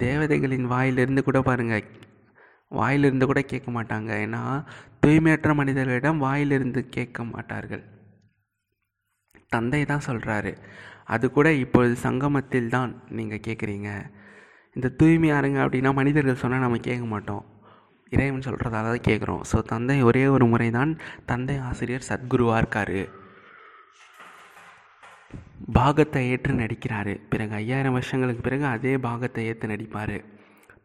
தேவதைகளின் 0.04 0.66
வாயிலிருந்து 0.74 1.22
கூட 1.28 1.38
பாருங்கள் 1.42 1.84
வாயிலிருந்து 2.78 3.26
கூட 3.26 3.40
கேட்க 3.52 3.68
மாட்டாங்க. 3.76 4.10
ஏன்னா 4.24 4.42
தூய்மையற்ற 5.02 5.54
மனிதர்களிடம் 5.60 6.18
வாயிலிருந்து 6.26 6.80
கேட்க 6.96 7.24
மாட்டார்கள். 7.34 7.84
தந்தை 9.54 9.82
தான் 9.90 10.06
சொல்கிறாரு 10.08 10.52
அது 11.14 11.26
கூட 11.36 11.48
இப்பொழுது 11.64 11.94
சங்கமத்தில் 12.06 12.72
தான் 12.76 12.90
நீங்கள் 13.18 13.44
கேட்குறீங்க 13.46 13.90
இந்த 14.76 14.88
தூய்மையாக 15.00 15.40
இருங்க 15.42 15.58
அப்படின்னா 15.64 15.90
மனிதர்கள் 15.98 16.42
சொன்னால் 16.42 16.64
நம்ம 16.64 16.80
கேட்க 16.88 17.04
மாட்டோம். 17.12 17.44
இறைவன் 18.14 18.44
சொல்கிறதால 18.46 18.90
தான் 18.94 19.06
கேட்குறோம் 19.06 19.40
ஸோ 19.50 19.56
தந்தை 19.70 19.96
ஒரே 20.08 20.22
ஒரு 20.34 20.44
முறை 20.52 20.68
தான் 20.76 20.92
தந்தை 21.30 21.56
ஆசிரியர் 21.68 22.06
சத்குருவாக 22.10 22.60
இருக்கார். 22.62 23.00
பாகத்தை 25.78 26.22
ஏற்று 26.34 26.52
நடிக்கிறாரு. 26.60 27.14
பிறகு 27.32 27.54
ஐயாயிரம் 27.60 27.96
வருஷங்களுக்கு 27.98 28.44
பிறகு 28.46 28.64
அதே 28.74 28.92
பாகத்தை 29.08 29.42
ஏற்று 29.50 29.72
நடிப்பார். 29.72 30.16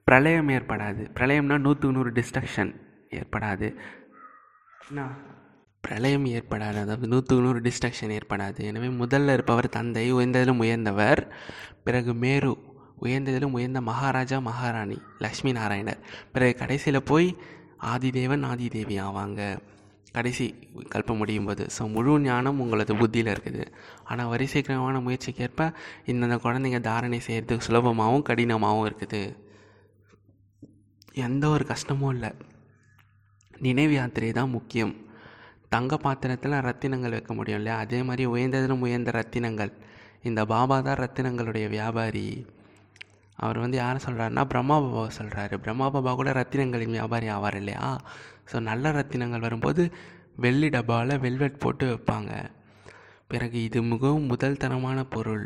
பிரளயம் 0.08 0.52
ஏற்படாது. 0.56 1.04
பிரளயம்னா 1.18 1.58
நூற்றுக்கு 1.66 1.96
நூறு 1.98 2.12
டிஸ்ட்ரக்ஷன் 2.20 2.74
ஏற்படாது. 3.20 3.70
என்ன? 4.90 5.08
பிரளயம் 5.86 6.28
ஏற்படாது 6.36 6.78
அதாவது 6.84 7.08
நூற்றுக்கு 7.14 7.44
நூறு 7.46 7.60
டிஸ்ட்ரக்ஷன் 7.68 8.14
ஏற்படாது. 8.18 8.60
எனவே 8.70 8.90
முதல்ல 9.02 9.34
இருப்பவர் 9.38 9.68
தந்தை 9.78 10.06
உயர்ந்ததிலும் 10.18 10.62
உயர்ந்தவர். 10.66 11.22
பிறகு 11.88 12.12
மேரு 12.24 12.52
உயர்ந்ததிலும் 13.06 13.56
உயர்ந்த 13.58 13.80
மகாராஜா 13.90 14.38
மகாராணி 14.50 14.98
லக்ஷ்மி 15.26 15.52
நாராயணர். 15.60 16.02
பிறகு 16.34 16.54
கடைசியில் 16.62 17.08
போய் 17.12 17.28
ஆதிதேவன் 17.94 18.44
ஆதிதேவி 18.52 18.98
ஆவாங்க. 19.08 19.42
கடைசி 20.18 20.46
கல்பம் 20.94 21.20
முடியும் 21.22 21.48
போது. 21.50 21.64
ஸோ 21.76 21.84
முழு 21.94 22.12
ஞானம் 22.26 22.60
உங்களது 22.64 22.94
புத்தியில் 23.00 23.32
இருக்குது. 23.34 23.64
ஆனால் 24.10 24.30
வரிசைக்கிரமான 24.34 25.00
முயற்சிக்கேற்ப 25.06 25.70
இந்தந்த 26.12 26.36
குழந்தைங்க 26.44 26.80
தாரணை 26.90 27.20
செய்கிறதுக்கு 27.28 27.68
சுலபமாகவும் 27.68 28.28
கடினமாகவும் 28.30 28.88
இருக்குது. 28.90 29.22
எந்த 31.28 31.44
ஒரு 31.56 31.66
கஷ்டமும் 31.72 32.14
இல்லை. 32.16 32.32
நினைவு 33.66 33.94
யாத்திரை 34.00 34.30
தான் 34.40 34.54
முக்கியம். 34.58 34.94
தங்க 35.74 35.98
பாத்திரத்தில் 36.06 36.56
ரத்தினங்கள் 36.68 37.16
வைக்க 37.16 37.34
முடியும் 37.38 37.60
இல்லையா? 37.62 37.78
அதே 37.84 38.00
மாதிரி 38.08 38.24
உயர்ந்ததிலும் 38.34 38.84
உயர்ந்த 38.88 39.12
ரத்தினங்கள். 39.20 39.72
இந்த 40.30 40.42
பாபா 40.54 40.76
தான் 40.88 41.00
ரத்தினங்களுடைய 41.04 41.68
வியாபாரி. 41.76 42.28
அவர் 43.44 43.62
வந்து 43.64 43.78
யாரை 43.82 44.00
சொல்கிறாருன்னா 44.06 44.44
பிரம்மா 44.52 44.76
பாபாவை 44.84 45.12
சொல்கிறாரு 45.20 45.56
பிரம்மா 45.64 45.88
பாபா 45.96 46.12
கூட 46.20 46.32
ரத்தினங்களின் 46.40 46.96
வியாபாரி 46.98 47.28
ஆவார் 47.36 47.58
இல்லையா? 47.62 47.88
ஸோ 48.52 48.60
நல்ல 48.70 48.92
ரத்தினங்கள் 49.00 49.46
வரும்போது 49.48 49.84
வெள்ளி 50.44 50.68
டப்பாவில் 50.76 51.22
வெல்வெட் 51.26 51.62
போட்டு 51.64 51.86
வைப்பாங்க. 51.92 52.32
பிறகு 53.32 53.58
இது 53.68 53.80
மிகவும் 53.92 54.30
முதல் 54.32 54.60
தரமான 54.64 55.00
பொருள். 55.16 55.46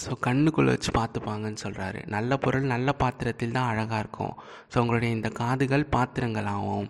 ஸோ 0.00 0.12
கண்ணுக்குள்ளே 0.26 0.70
வச்சு 0.74 0.90
பார்த்துப்பாங்கன்னு 0.98 1.62
சொல்கிறாரு 1.64 2.00
நல்ல 2.14 2.36
பொருள் 2.44 2.72
நல்ல 2.74 2.88
பாத்திரத்தில் 3.02 3.56
தான் 3.56 3.70
அழகாக 3.72 4.00
இருக்கும். 4.04 4.34
ஸோ 4.70 4.76
உங்களுடைய 4.82 5.10
இந்த 5.16 5.28
காதுகள் 5.42 5.84
பாத்திரங்கள் 5.96 6.50
ஆகும் 6.56 6.88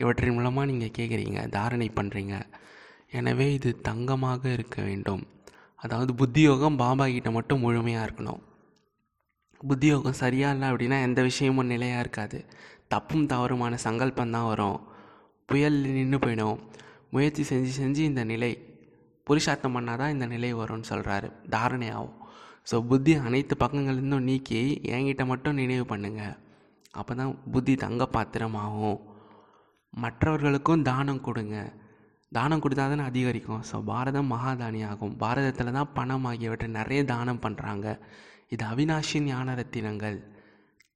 இவற்றின் 0.00 0.36
மூலமாக 0.36 0.68
நீங்கள் 0.70 0.94
கேட்குறீங்க 0.98 1.40
தாரணை 1.56 1.88
பண்ணுறீங்க 1.98 2.34
எனவே 3.18 3.46
இது 3.56 3.70
தங்கமாக 3.88 4.42
இருக்க 4.56 4.76
வேண்டும். 4.88 5.22
அதாவது 5.84 6.12
புத்தியோகம் 6.20 6.78
பாபா 6.82 7.04
கிட்ட 7.14 7.30
மட்டும் 7.36 7.62
முழுமையாக 7.64 8.06
இருக்கணும். 8.06 8.42
புத்தியோகம் 9.60 10.20
சரியாக 10.22 10.54
இல்லை 10.54 10.66
அப்படின்னா 10.70 10.98
எந்த 11.08 11.20
விஷயமும் 11.28 11.70
நிலையாக 11.72 12.02
இருக்காது. 12.04 12.38
தப்பும் 12.92 13.28
தவறுமான 13.32 13.74
சங்கல்பம் 13.86 14.34
தான் 14.36 14.48
வரும். 14.50 14.78
புயல் 15.48 15.78
நின்று 15.96 16.18
போயிடும். 16.24 16.58
முயற்சி 17.14 17.42
செஞ்சு 17.50 17.72
செஞ்சு 17.80 18.02
இந்த 18.10 18.22
நிலை 18.32 18.52
புருஷார்த்தம் 19.26 19.76
பண்ணால் 19.76 20.00
தான் 20.00 20.14
இந்த 20.14 20.26
நிலை 20.32 20.50
வரும்னு 20.60 20.88
சொல்கிறாரு 20.90 21.28
தாரணை 21.54 21.88
ஆகும் 21.98 22.16
ஸோ 22.70 22.76
புத்தி 22.90 23.12
அனைத்து 23.26 23.54
பக்கங்கள்லேருந்தும் 23.62 24.26
நீக்கி 24.28 24.60
என்கிட்ட 24.94 25.24
மட்டும் 25.32 25.58
நினைவு 25.60 25.84
பண்ணுங்கள் 25.92 26.36
அப்போ 27.00 27.12
தான் 27.20 27.32
புத்தி 27.54 27.72
தங்க 27.84 28.04
பாத்திரமாகும். 28.16 28.98
மற்றவர்களுக்கும் 29.92 30.86
தானம் 30.90 31.24
கொடுங்க. 31.26 31.56
தானம் 32.32 32.62
கொடுத்தா 32.62 32.84
தானே 32.92 33.04
அதிகரிக்கும். 33.10 33.62
ஸோ 33.68 33.76
பாரதம் 33.90 34.30
மகாதானி 34.34 34.80
ஆகும் 34.90 35.14
பாரதத்தில் 35.22 35.76
தான் 35.78 35.92
பணம் 35.98 36.26
ஆகியவற்றை 36.30 36.68
நிறைய 36.78 37.00
தானம் 37.12 37.42
பண்ணுறாங்க 37.44 37.86
இது 38.54 38.64
அவினாஷி 38.72 39.18
ஞான 39.28 39.54
ரத்தினங்கள் 39.60 40.18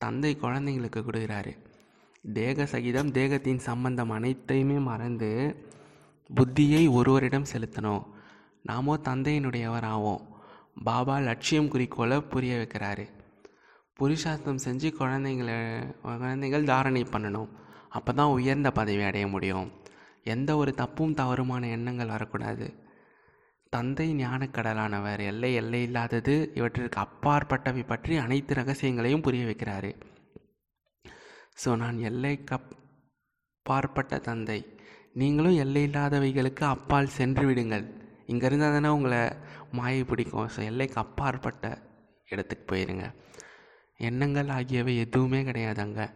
தந்தை 0.02 0.32
குழந்தைங்களுக்கு 0.42 1.00
கொடுக்குறாரு. 1.06 1.52
தேக 2.38 2.66
சகிதம் 2.72 3.12
தேகத்தின் 3.18 3.62
சம்பந்தம் 3.68 4.12
அனைத்தையுமே 4.16 4.78
மறந்து 4.90 5.30
புத்தியை 6.30 6.82
ஒருவரிடம் 6.98 7.50
செலுத்தணும். 7.52 8.04
நாமோ 8.68 8.94
தந்தையினுடையவர் 9.08 9.86
ஆவோம் 9.92 10.24
பாபா 10.88 11.16
லட்சியம் 11.28 11.70
குறிக்கோளை 11.72 12.18
புரிய 12.32 12.52
வைக்கிறாரு. 12.60 13.06
புருஷார்த்தம் 13.98 14.62
செஞ்சு 14.64 14.88
குழந்தைங்கள 14.98 15.50
குழந்தைகள் 16.02 16.68
தாரணை 16.70 17.02
பண்ணணும். 17.14 17.50
அப்போ 17.96 18.10
தான் 18.18 18.34
உயர்ந்த 18.38 18.68
பதவி 18.78 19.02
அடைய 19.08 19.26
முடியும். 19.34 19.68
எந்த 20.34 20.50
ஒரு 20.62 20.72
தப்பும் 20.80 21.16
தவறுமான 21.20 21.68
எண்ணங்கள் 21.76 22.14
வரக்கூடாது. 22.14 22.66
தந்தை 23.72 24.06
ஞானக்கடலானவர் 24.20 25.20
எல்லை 25.30 25.50
எல்லை 25.60 25.80
இல்லாதது 25.86 26.34
இவற்றிற்கு 26.58 26.98
அப்பாற்பட்டவை 27.06 27.82
பற்றி 27.92 28.14
அனைத்து 28.24 28.52
ரகசியங்களையும் 28.60 29.24
புரிய 29.26 29.44
வைக்கிறாரு. 29.48 29.90
ஸோ 31.62 31.70
நான் 31.82 31.98
எல்லை 32.10 32.34
அப்பாற்பட்ட 32.58 34.18
தந்தை. 34.28 34.60
நீங்களும் 35.20 35.60
எல்லை 35.64 35.82
இல்லாதவைகளுக்கு 35.88 36.64
அப்பால் 36.74 37.14
சென்று 37.18 37.44
விடுங்கள். 37.48 37.86
இங்கே 38.32 38.46
இருந்தால் 38.48 38.74
தானே 38.76 38.90
உங்களை 38.96 39.22
மாயை 39.78 40.02
பிடிக்கும். 40.10 40.50
ஸோ 40.54 40.60
எல்லைக்கு 40.70 40.98
அப்பாற்பட்ட 41.04 41.64
இடத்துக்கு 42.28 42.64
போயிருங்க. 42.72 43.06
எண்ணங்கள் 44.08 44.50
ஆகியவை 44.58 44.92
எதுவுமே 45.04 45.40
கிடையாது 45.48 45.80
அங்கே 45.86 46.06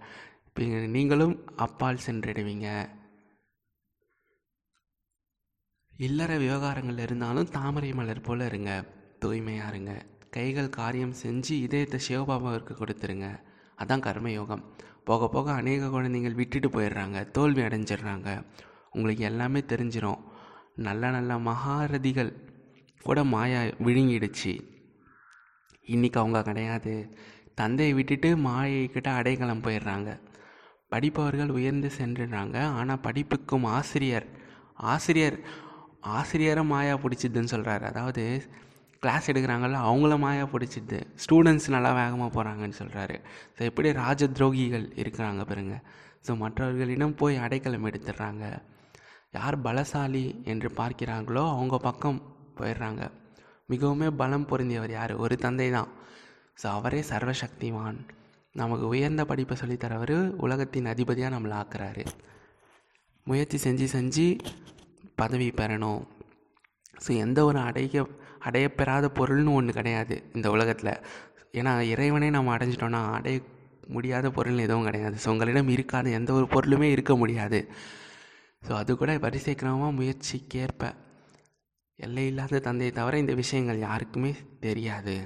நீங்களும் 0.60 1.46
அப்பால் 1.56 1.98
சென்றிடுவீங்க. 2.06 2.88
இல்லற 5.96 6.36
விவகாரங்கள் 6.38 6.98
இருந்தாலும் 6.98 7.48
தாமரை 7.48 7.92
மலர் 7.92 8.20
போல் 8.20 8.40
இருங்க. 8.40 8.84
தூய்மையாக 9.18 9.70
இருங்க. 9.70 10.06
கைகள் 10.30 10.68
காரியம் 10.68 11.14
செஞ்சு 11.22 11.50
இதயத்தை 11.50 12.00
சிவபாபாவிற்கு 12.08 12.72
கொடுத்துருங்க. 12.72 13.40
அதான் 13.78 14.04
கர்மயோகம். 14.06 14.64
போக 15.04 15.28
போக 15.28 15.52
அநேக 15.52 15.86
குழந்தைங்கள் 15.86 16.34
விட்டுட்டு 16.34 16.68
போயிடுறாங்க. 16.68 17.30
தோல்வி 17.30 17.62
அடைஞ்சிடுறாங்க. 17.62 18.46
உங்களுக்கு 18.90 19.24
எல்லாமே 19.24 19.60
தெரிஞ்சிடும் 19.60 20.20
நல்ல 20.74 21.10
நல்ல 21.10 21.38
மகாரதிகள் 21.38 22.32
கூட 23.02 23.24
மாயா 23.24 23.62
விழுங்கிடுச்சு. 23.62 24.60
இன்றைக்கி 25.86 26.12
அவங்க 26.12 26.42
கிடையாது. 26.42 27.18
தந்தையை 27.54 27.94
விட்டுட்டு 27.94 28.36
மாயை 28.36 28.88
கிட்ட 28.88 29.10
அடைக்கலம் 29.10 29.62
போயிடுறாங்க. 29.62 30.32
படிப்பவர்கள் 30.94 31.56
உயர்ந்து 31.58 31.90
சென்றுடுறாங்க 31.98 32.58
ஆனால் 32.80 33.04
படிப்புக்கும் 33.06 33.68
ஆசிரியர் 33.78 34.28
ஆசிரியர் 34.92 35.38
ஆசிரியரை 36.18 36.62
மாயா 36.70 36.94
பிடிச்சிதுன்னு 37.02 37.52
சொல்கிறாரு 37.54 37.84
அதாவது 37.90 38.22
கிளாஸ் 39.02 39.28
எடுக்கிறாங்கல்ல 39.30 39.78
அவங்கள 39.88 40.14
மாயா 40.24 40.44
பிடிச்சிது 40.52 40.98
ஸ்டூடெண்ட்ஸ் 41.22 41.66
நல்லா 41.74 41.90
வேகமாக 41.98 42.30
போகிறாங்கன்னு 42.36 42.76
சொல்கிறாரு 42.80 43.16
ஸோ 43.56 43.60
எப்படி 43.70 43.88
ராஜ 44.02 44.28
துரோகிகள் 44.38 44.86
இருக்கிறாங்க 45.02 45.42
பாருங்க. 45.50 45.76
ஸோ 46.26 46.32
மற்றவர்களிடம் 46.42 47.16
போய் 47.20 47.36
அடைக்கலம் 47.44 47.86
எடுத்துடுறாங்க. 47.88 48.44
யார் 49.38 49.56
பலசாலி 49.66 50.24
என்று 50.52 50.68
பார்க்கிறாங்களோ 50.80 51.42
அவங்க 51.54 51.78
பக்கம் 51.88 52.20
போயிடுறாங்க. 52.58 53.02
மிகவுமே 53.72 54.08
பலம் 54.20 54.48
பொருந்தியவர் 54.50 54.94
யார்? 54.98 55.14
ஒரு 55.24 55.36
தந்தை 55.44 55.68
தான் 55.76 55.90
ஸோ 56.62 56.66
அவரே 56.78 57.00
சர்வசக்திவான் 57.10 57.98
நமக்கு 58.54 58.86
உயர்ந்த 58.86 59.24
படிப்பை 59.24 59.56
சொல்லித்தரவர் 59.60 60.16
உலகத்தின் 60.36 60.86
அதிபதியாக 60.86 61.34
நம்மளை 61.36 61.54
ஆக்குறாரு. 61.60 62.04
முயற்சி 63.26 63.58
செஞ்சு 63.58 63.86
செஞ்சு 63.96 64.26
பதவி 65.16 65.48
பெறணும். 65.50 66.02
ஸோ 67.04 67.10
எந்த 67.16 67.44
ஒரு 67.44 67.58
அடைய 67.58 68.06
அடையப்பெறாத 68.48 69.06
பொருள்னு 69.18 69.52
ஒன்று 69.52 69.72
கிடையாது 69.72 70.16
இந்த 70.34 70.50
உலகத்தில். 70.50 70.92
ஏன்னா 71.52 71.72
இறைவனே 71.92 72.30
நம்ம 72.30 72.56
அடைஞ்சிட்டோன்னா 72.56 73.02
அடைய 73.12 73.38
முடியாத 73.86 74.30
பொருள் 74.30 74.58
எதுவும் 74.58 74.84
கிடையாது. 74.84 75.16
ஸோ 75.24 75.28
உங்களிடம் 75.28 75.68
இருக்காத 75.68 76.10
எந்த 76.10 76.32
ஒரு 76.32 76.46
பொருளுமே 76.54 76.88
இருக்க 76.90 77.16
முடியாது. 77.16 77.60
ஸோ 78.68 78.72
அது 78.72 78.96
கூட 78.96 79.18
வரிசை 79.18 79.54
கிரமமாக 79.54 79.96
முயற்சிக்கேற்ப. 80.00 80.82
எல்லை 81.98 82.26
இல்லாத 82.26 82.58
தந்தையை 82.58 82.92
தவிர 82.94 83.18
இந்த 83.18 83.34
விஷயங்கள் 83.34 83.78
யாருக்குமே 83.78 84.34
தெரியாது. 84.60 85.16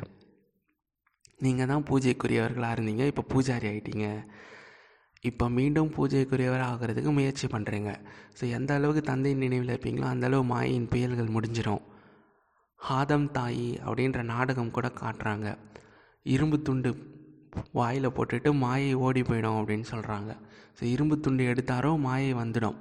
நீங்கள் 1.45 1.71
தான் 1.73 1.87
பூஜைக்குரியவர்களாக 1.89 2.77
இருந்தீங்க 2.77 3.05
இப்போ 3.11 3.25
பூஜாரி 3.33 3.67
ஆகிட்டீங்க 3.73 4.07
இப்போ 5.29 5.45
மீண்டும் 5.59 5.93
பூஜைக்குரியவர் 5.97 6.65
ஆகிறதுக்கு 6.71 7.13
முயற்சி 7.19 7.47
பண்ணுறீங்க 7.53 7.93
ஸோ 8.39 8.45
எந்த 8.59 8.73
அளவுக்கு 8.79 9.03
தந்தையின் 9.11 9.45
நினைவில் 9.45 9.73
இருப்பீங்களோ 9.75 10.07
அந்தளவு 10.15 10.45
மாயின் 10.55 10.89
புயல்கள் 10.93 11.35
முடிஞ்சிடும் 11.37 11.85
ஹாதம் 12.81 13.29
தாயி 13.37 13.71
அப்படின்ற 13.87 14.21
நாடகம் 14.33 14.75
கூட 14.77 14.87
காட்டுறாங்க. 15.01 15.49
இரும்பு 16.35 16.59
துண்டு 16.67 16.91
வாயில் 17.79 18.15
போட்டுட்டு 18.17 18.51
மாயை 18.65 18.93
ஓடி 19.07 19.23
போயிடும் 19.23 19.59
அப்படின்னு 19.61 19.87
சொல்கிறாங்க 19.93 20.31
ஸோ 20.79 20.83
இரும்பு 20.95 21.17
துண்டு 21.25 21.45
எடுத்தாரோ 21.53 21.91
மாயை 22.07 22.33
வந்துடும். 22.43 22.77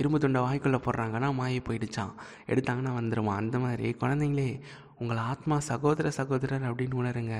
இரும்பு 0.00 0.18
துண்டை 0.22 0.40
வாய்க்குள்ளே 0.46 0.80
போடுறாங்கன்னா 0.84 1.28
மாயை 1.40 1.60
போயிடுச்சான் 1.68 2.12
எடுத்தாங்கன்னா 2.52 2.92
வந்துடுமா 3.00 3.34
அந்த 3.42 3.58
மாதிரி. 3.64 3.88
குழந்தைங்களே 4.02 4.48
உங்கள் 5.00 5.20
ஆத்மா 5.32 5.56
சகோதர 5.70 6.10
சகோதரர் 6.10 6.66
அப்படின்னு 6.68 6.98
உணருங்க. 7.02 7.36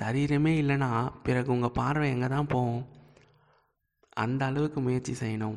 சரீரமே 0.00 0.52
இல்லைன்னா 0.62 0.90
பிறகு 1.22 1.48
உங்கள் 1.52 1.76
பார்வை 1.78 2.08
எங்கே 2.10 2.28
தான் 2.34 2.52
போகும்? 2.54 2.82
அந்த 4.24 4.42
அளவுக்கு 4.46 4.80
முயற்சி 4.80 5.14
செய்யணும். 5.20 5.56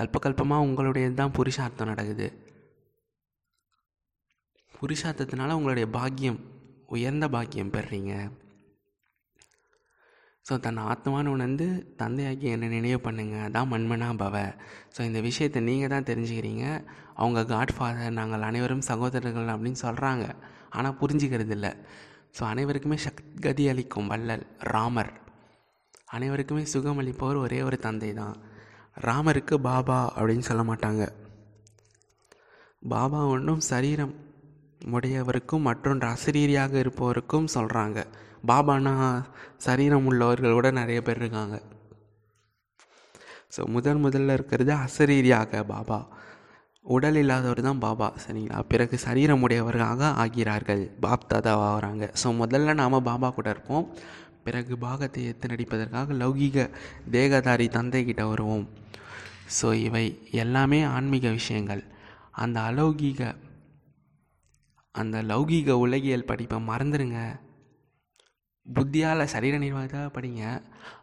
கல்பகல்பமாக 0.00 0.66
உங்களுடையது 0.68 1.16
தான் 1.20 1.34
புருஷார்த்தம் 1.38 1.90
நடக்குது. 1.92 2.28
புருஷார்த்தத்தினால 4.74 5.56
உங்களுடைய 5.58 5.86
பாக்கியம் 5.98 6.40
உயர்ந்த 6.86 7.28
பாக்கியம் 7.28 7.72
பெறுறீங்க. 7.76 8.12
ஸோ 10.48 10.56
தன் 10.64 10.78
ஆத்மான்னு 10.90 11.32
உணர்ந்து 11.36 11.66
தந்தையாக்கி 12.02 12.46
என்னை 12.54 12.68
நினைவு 12.68 12.98
பண்ணுங்க. 13.06 13.36
அதான் 13.46 13.70
மண்மனா 13.72 14.06
பவ. 14.22 14.36
ஸோ 14.94 15.00
இந்த 15.08 15.20
விஷயத்தை 15.26 15.60
நீங்கள் 15.68 15.92
தான் 15.94 16.06
தெரிஞ்சுக்கிறீங்க. 16.10 16.66
அவங்க 17.14 17.40
காட் 17.54 17.72
ஃபாதர் 17.76 18.18
நாங்கள் 18.18 18.46
அனைவரும் 18.48 18.84
சகோதரர்கள் 18.90 19.50
அப்படின்னு 19.54 19.80
சொல்கிறாங்க 19.86 20.26
ஆனால் 20.70 20.98
புரிஞ்சுக்கிறது 21.00 21.54
இல்லை. 21.56 21.72
ஸோ 22.36 22.42
அனைவருக்குமே 22.52 22.98
சக்தி 23.06 23.64
அளிக்கும் 23.72 24.08
வள்ளல் 24.12 24.44
ராமர். 24.74 25.12
அனைவருக்குமே 26.16 26.62
சுகம் 26.72 27.00
அளிப்பவர் 27.02 27.38
ஒரே 27.44 27.58
ஒரு 27.68 27.78
தந்தை 27.86 28.10
தான். 28.20 28.36
ராமருக்கு 29.06 29.56
பாபா 29.68 29.98
அப்படின்னு 30.16 30.46
சொல்ல 30.50 30.62
மாட்டாங்க. 30.70 31.04
பாபா 32.94 33.20
ஒன்றும் 33.34 33.62
சரீரம் 33.70 34.14
உடையவருக்கும் 34.96 35.66
மற்றொன்று 35.68 36.06
அசரீரியாக 36.14 36.72
இருப்பவருக்கும் 36.84 37.48
சொல்கிறாங்க 37.56 37.98
பாபானா 38.50 38.94
சரீரம் 39.66 40.06
உள்ளவர்கள் 40.10 40.56
கூட 40.58 40.70
நிறைய 40.70 41.02
பேர் 41.02 41.20
இருக்காங்க. 41.22 41.56
ஸோ 43.56 43.60
முதல் 43.74 44.02
முதல்ல 44.04 44.36
இருக்கிறது 44.38 44.72
அசரீரியாக 44.84 45.62
பாபா. 45.72 45.98
உடல் 46.84 47.18
இல்லாதவர் 47.22 47.60
தான் 47.60 47.82
பாபா 47.84 48.06
சரிங்களா? 48.24 48.58
பிறகு 48.72 48.98
சரீரம் 48.98 49.42
உடையவர்களாக 49.46 50.10
ஆகிறார்கள் 50.22 50.82
பாப் 51.04 51.28
தாதாவாக 51.32 51.72
வராங்க 51.78 52.04
ஸோ 52.22 52.28
முதல்ல 52.42 52.74
நாம் 52.74 53.06
பாபா 53.10 53.30
கூட 53.30 53.48
இருப்போம். 53.50 53.88
பிறகு 54.44 54.74
பாகத்தை 54.78 55.22
எத்து 55.30 55.46
நடிப்பதற்காக 55.52 56.14
லௌகீக 56.22 56.68
தேகதாரி 57.10 57.68
தந்தை 57.68 58.04
கிட்ட 58.04 58.26
வருவோம். 58.26 58.64
ஸோ 59.58 59.74
இவை 59.86 60.06
எல்லாமே 60.30 60.82
ஆன்மீக 60.82 61.28
விஷயங்கள். 61.30 61.82
அந்த 62.32 62.60
அலௌகீக 62.60 63.34
அந்த 64.94 65.22
லௌகீக 65.22 65.70
உலகியல் 65.70 66.28
படிப்பை 66.30 66.58
மறந்துடுங்க 66.68 67.18
புத்தியால் 68.76 69.30
சரீர 69.32 69.54
நிர்வாகத்தாக 69.62 70.08
படிங்க 70.16 70.42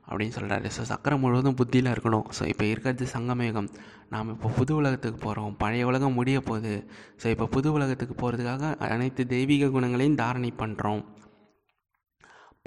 அப்படின்னு 0.09 0.35
சொல்கிறாரு 0.37 0.67
ஸோ 0.75 0.81
சக்கரம் 0.89 1.23
முழுவதும் 1.23 1.57
புத்தியில் 1.59 1.89
இருக்கணும். 1.93 2.25
ஸோ 2.37 2.43
இப்போ 2.51 2.65
இருக்கிறது 2.71 3.05
சங்கமேகம் 3.13 3.69
நாம் 4.13 4.31
இப்போ 4.33 4.49
புது 4.57 4.71
உலகத்துக்கு 4.79 5.19
போகிறோம் 5.25 5.55
பழைய 5.61 5.87
உலகம் 5.89 6.17
முடிய 6.19 6.39
போகுது. 6.49 6.73
ஸோ 7.21 7.27
இப்போ 7.33 7.45
புது 7.55 7.71
உலகத்துக்கு 7.77 8.15
போகிறதுக்காக 8.21 8.71
அனைத்து 8.95 9.25
தெய்வீக 9.33 9.69
குணங்களையும் 9.77 10.19
தாரணை 10.21 10.51
பண்ணுறோம் 10.61 11.03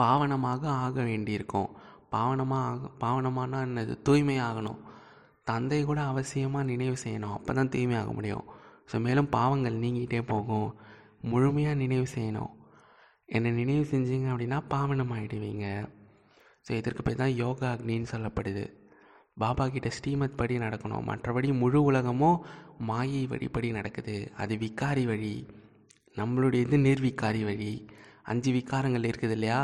பாவனமாக 0.03 0.63
ஆக 0.87 0.97
வேண்டியிருக்கோம். 1.11 1.71
பாவனமாக 2.17 2.67
ஆக 2.73 2.91
பாவனமானா 3.05 3.61
என்னது? 3.69 3.95
தூய்மை 4.09 4.39
ஆகணும் 4.49 4.83
தந்தை 5.51 5.81
கூட 5.89 6.01
அவசியமாக 6.11 6.69
நினைவு 6.73 6.97
செய்யணும். 7.05 7.35
அப்போ 7.39 7.53
தான் 7.59 7.73
தூய்மை 7.75 7.97
ஆக 8.03 8.11
முடியும். 8.19 8.45
ஸோ 8.91 8.97
மேலும் 9.07 9.33
பாவங்கள் 9.39 9.83
நீங்கிட்டே 9.85 10.21
போகும். 10.35 10.69
முழுமையாக 11.33 11.81
நினைவு 11.83 12.07
செய்யணும். 12.17 12.53
என்னை 13.29 13.51
நினைவு 13.51 13.85
செஞ்சீங்க 13.91 14.27
அப்படின்னா 14.33 14.59
பாவனம் 14.75 15.13
ஆகிடுவீங்க 15.17 15.67
ஸோ 16.67 16.71
இதற்கு 16.81 17.03
பேர் 17.03 17.21
தான் 17.23 17.37
யோகா 17.43 17.67
அக்னின்னு 17.75 18.13
சொல்லப்படுது. 18.13 18.65
பாபா 19.43 19.65
கிட்ட 19.75 19.89
ஸ்ரீமத் 19.99 20.39
படி 20.39 20.55
நடக்கணும். 20.59 21.07
மற்றபடி 21.11 21.49
முழு 21.61 21.81
உலகமும் 21.83 22.39
மாயை 22.89 23.23
வழிப்படி 23.33 23.69
நடக்குது. 23.79 24.17
அது 24.43 24.55
விக்காரி 24.57 25.05
வழி. 25.11 25.35
நம்மளுடைய 26.17 26.67
இது 26.67 26.79
நிர்விகாரி 26.79 27.43
வழி. 27.51 27.73
அஞ்சு 28.33 28.51
விகாரங்கள் 28.57 29.09
இருக்குது 29.11 29.35
இல்லையா? 29.37 29.61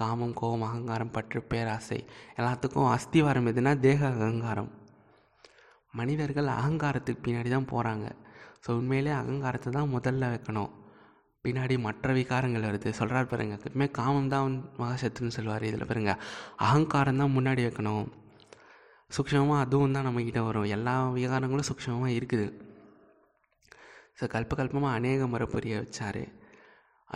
காமம் 0.00 0.34
கோபம் 0.40 0.66
அகங்காரம் 0.68 1.14
பற்று 1.16 1.40
பேராசை. 1.52 2.00
எல்லாத்துக்கும் 2.38 2.90
அஸ்திவாரம் 2.96 3.48
எதுனா 3.52 3.72
தேக 3.86 4.00
அகங்காரம். 4.14 4.70
மனிதர்கள் 5.94 6.48
அகங்காரத்துக்கு 6.58 7.24
பின்னாடி 7.26 7.50
தான் 7.56 7.70
போகிறாங்க 7.72 8.06
ஸோ 8.64 8.70
உண்மையிலே 8.80 9.12
அகங்காரத்தை 9.22 9.70
தான் 9.72 9.92
முதல்ல 9.96 10.30
வைக்கணும். 10.34 10.72
பின்னாடி 11.44 11.74
மற்ற 11.86 12.12
விகாரங்கள் 12.18 12.66
வருது 12.68 12.90
சொல்கிறார் 12.98 13.30
பாருங்க. 13.30 13.54
எப்பவுமே 13.58 13.86
காமம் 13.98 14.30
தான் 14.34 14.54
மகாசத்துன்னு 14.82 15.36
சொல்லுவார் 15.36 15.66
இதில் 15.70 15.88
பாருங்க. 15.90 16.12
அகங்காரம் 16.66 17.20
தான் 17.22 17.34
முன்னாடி 17.36 17.62
வைக்கணும். 17.66 18.06
சூக்ஷமாக 19.16 19.64
அதுவும் 19.64 19.94
தான் 19.96 20.06
நம்மக்கிட்ட 20.08 20.42
வரும். 20.46 20.70
எல்லா 20.76 20.94
விகாரங்களும் 21.18 21.68
சூக்ஷமாக 21.70 22.16
இருக்குது. 22.18 22.46
ஸோ 24.18 24.24
கல்ப 24.34 24.54
கல்பமாக 24.60 24.96
அநேக 24.98 25.26
முறை 25.32 25.46
புரிய 25.54 25.74
வச்சார். 25.82 26.22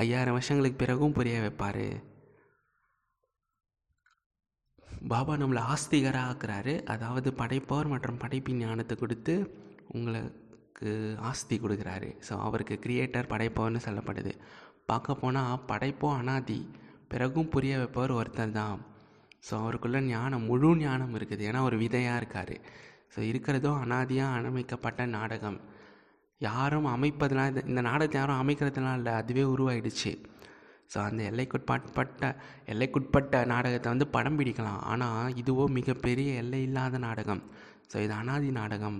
ஐயாயிரம் 0.03 0.37
வருஷங்களுக்கு 0.37 0.81
பிறகும் 0.83 1.17
புரிய 1.19 1.37
வைப்பார். 1.45 1.87
பாபா 5.13 5.35
நம்மளை 5.41 5.63
ஆஸ்திகராக 5.73 6.31
ஆக்குறாரு 6.31 6.73
அதாவது 6.95 7.29
படைப்பவர் 7.41 7.91
மற்றும் 7.93 8.21
படைப்பின் 8.23 8.63
ஞானத்தை 8.65 8.95
கொடுத்து 9.03 9.35
உங்களை 9.97 10.21
அவருக்கு 10.79 11.23
ஆஸ்தி 11.29 11.57
கொடுக்குறாரு. 11.63 12.09
ஸோ 12.27 12.33
அவருக்கு 12.47 12.75
கிரியேட்டர் 12.85 13.31
படைப்பவர்னு 13.33 13.81
சொல்லப்படுது. 13.87 14.33
பார்க்க 14.91 15.17
போனால் 15.23 15.63
படைப்போ 15.71 16.09
அனாதி 16.19 16.59
பிறகும் 17.13 17.51
புரிய 17.55 17.73
வைப்பவர் 17.81 18.13
ஒருத்தர் 18.19 18.55
தான். 18.59 18.79
ஸோ 19.47 19.53
அவருக்குள்ள 19.63 19.99
ஞானம் 20.13 20.47
முழு 20.51 20.71
ஞானம் 20.85 21.15
இருக்குது. 21.19 21.43
ஏன்னா 21.49 21.61
ஒரு 21.69 21.77
விதையாக 21.83 22.21
இருக்கார். 22.21 22.55
ஸோ 23.13 23.19
இருக்கிறதும் 23.31 23.81
அனாதியாக 23.85 24.51
அமைக்கப்பட்ட 24.53 25.07
நாடகம். 25.17 25.59
யாரும் 26.41 26.89
அமைப்பதெல்லாம் 26.97 27.51
இந்த 27.53 27.63
இந்த 27.71 27.83
நாடகத்தை 27.91 28.19
யாரும் 28.21 28.41
அமைக்கிறதுலாம் 28.43 28.99
இல்லை. 29.01 29.15
அதுவே 29.23 29.45
உருவாயிடுச்சு. 29.55 30.13
ஸோ 30.93 30.99
அந்த 31.09 31.23
எல்லைக்குட்பாட்பட்ட 31.31 32.29
எல்லைக்குட்பட்ட 32.73 33.41
நாடகத்தை 33.55 33.89
வந்து 33.95 34.09
படம் 34.17 34.39
பிடிக்கலாம். 34.41 34.83
ஆனால் 34.93 35.35
இதுவோ 35.43 35.65
மிகப்பெரிய 35.79 36.29
எல்லை 36.43 36.61
இல்லாத 36.69 36.99
நாடகம். 37.09 37.43
ஸோ 37.91 37.97
இது 38.05 38.15
அனாதி 38.21 38.51
நாடகம். 38.61 38.99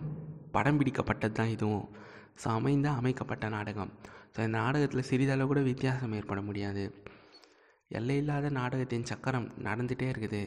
படம் 0.55 0.79
பிடிக்கப்பட்டது 0.81 1.37
தான் 1.39 1.53
இதுவும். 1.57 1.87
ஸோ 2.43 2.47
அமைந்த 2.59 2.89
அமைக்கப்பட்ட 3.01 3.47
நாடகம். 3.57 3.91
ஸோ 4.35 4.39
இந்த 4.47 4.57
நாடகத்தில் 4.65 5.09
சிறிதளவு 5.11 5.51
கூட 5.51 5.61
வித்தியாசம் 5.71 6.15
ஏற்பட 6.19 6.41
முடியாது. 6.49 6.85
எல்லை 7.91 8.17
இல்லாத 8.23 8.47
நாடகத்தின் 8.61 9.09
சக்கரம் 9.11 9.49
நடந்துகிட்டே 9.67 10.09
இருக்குது. 10.15 10.43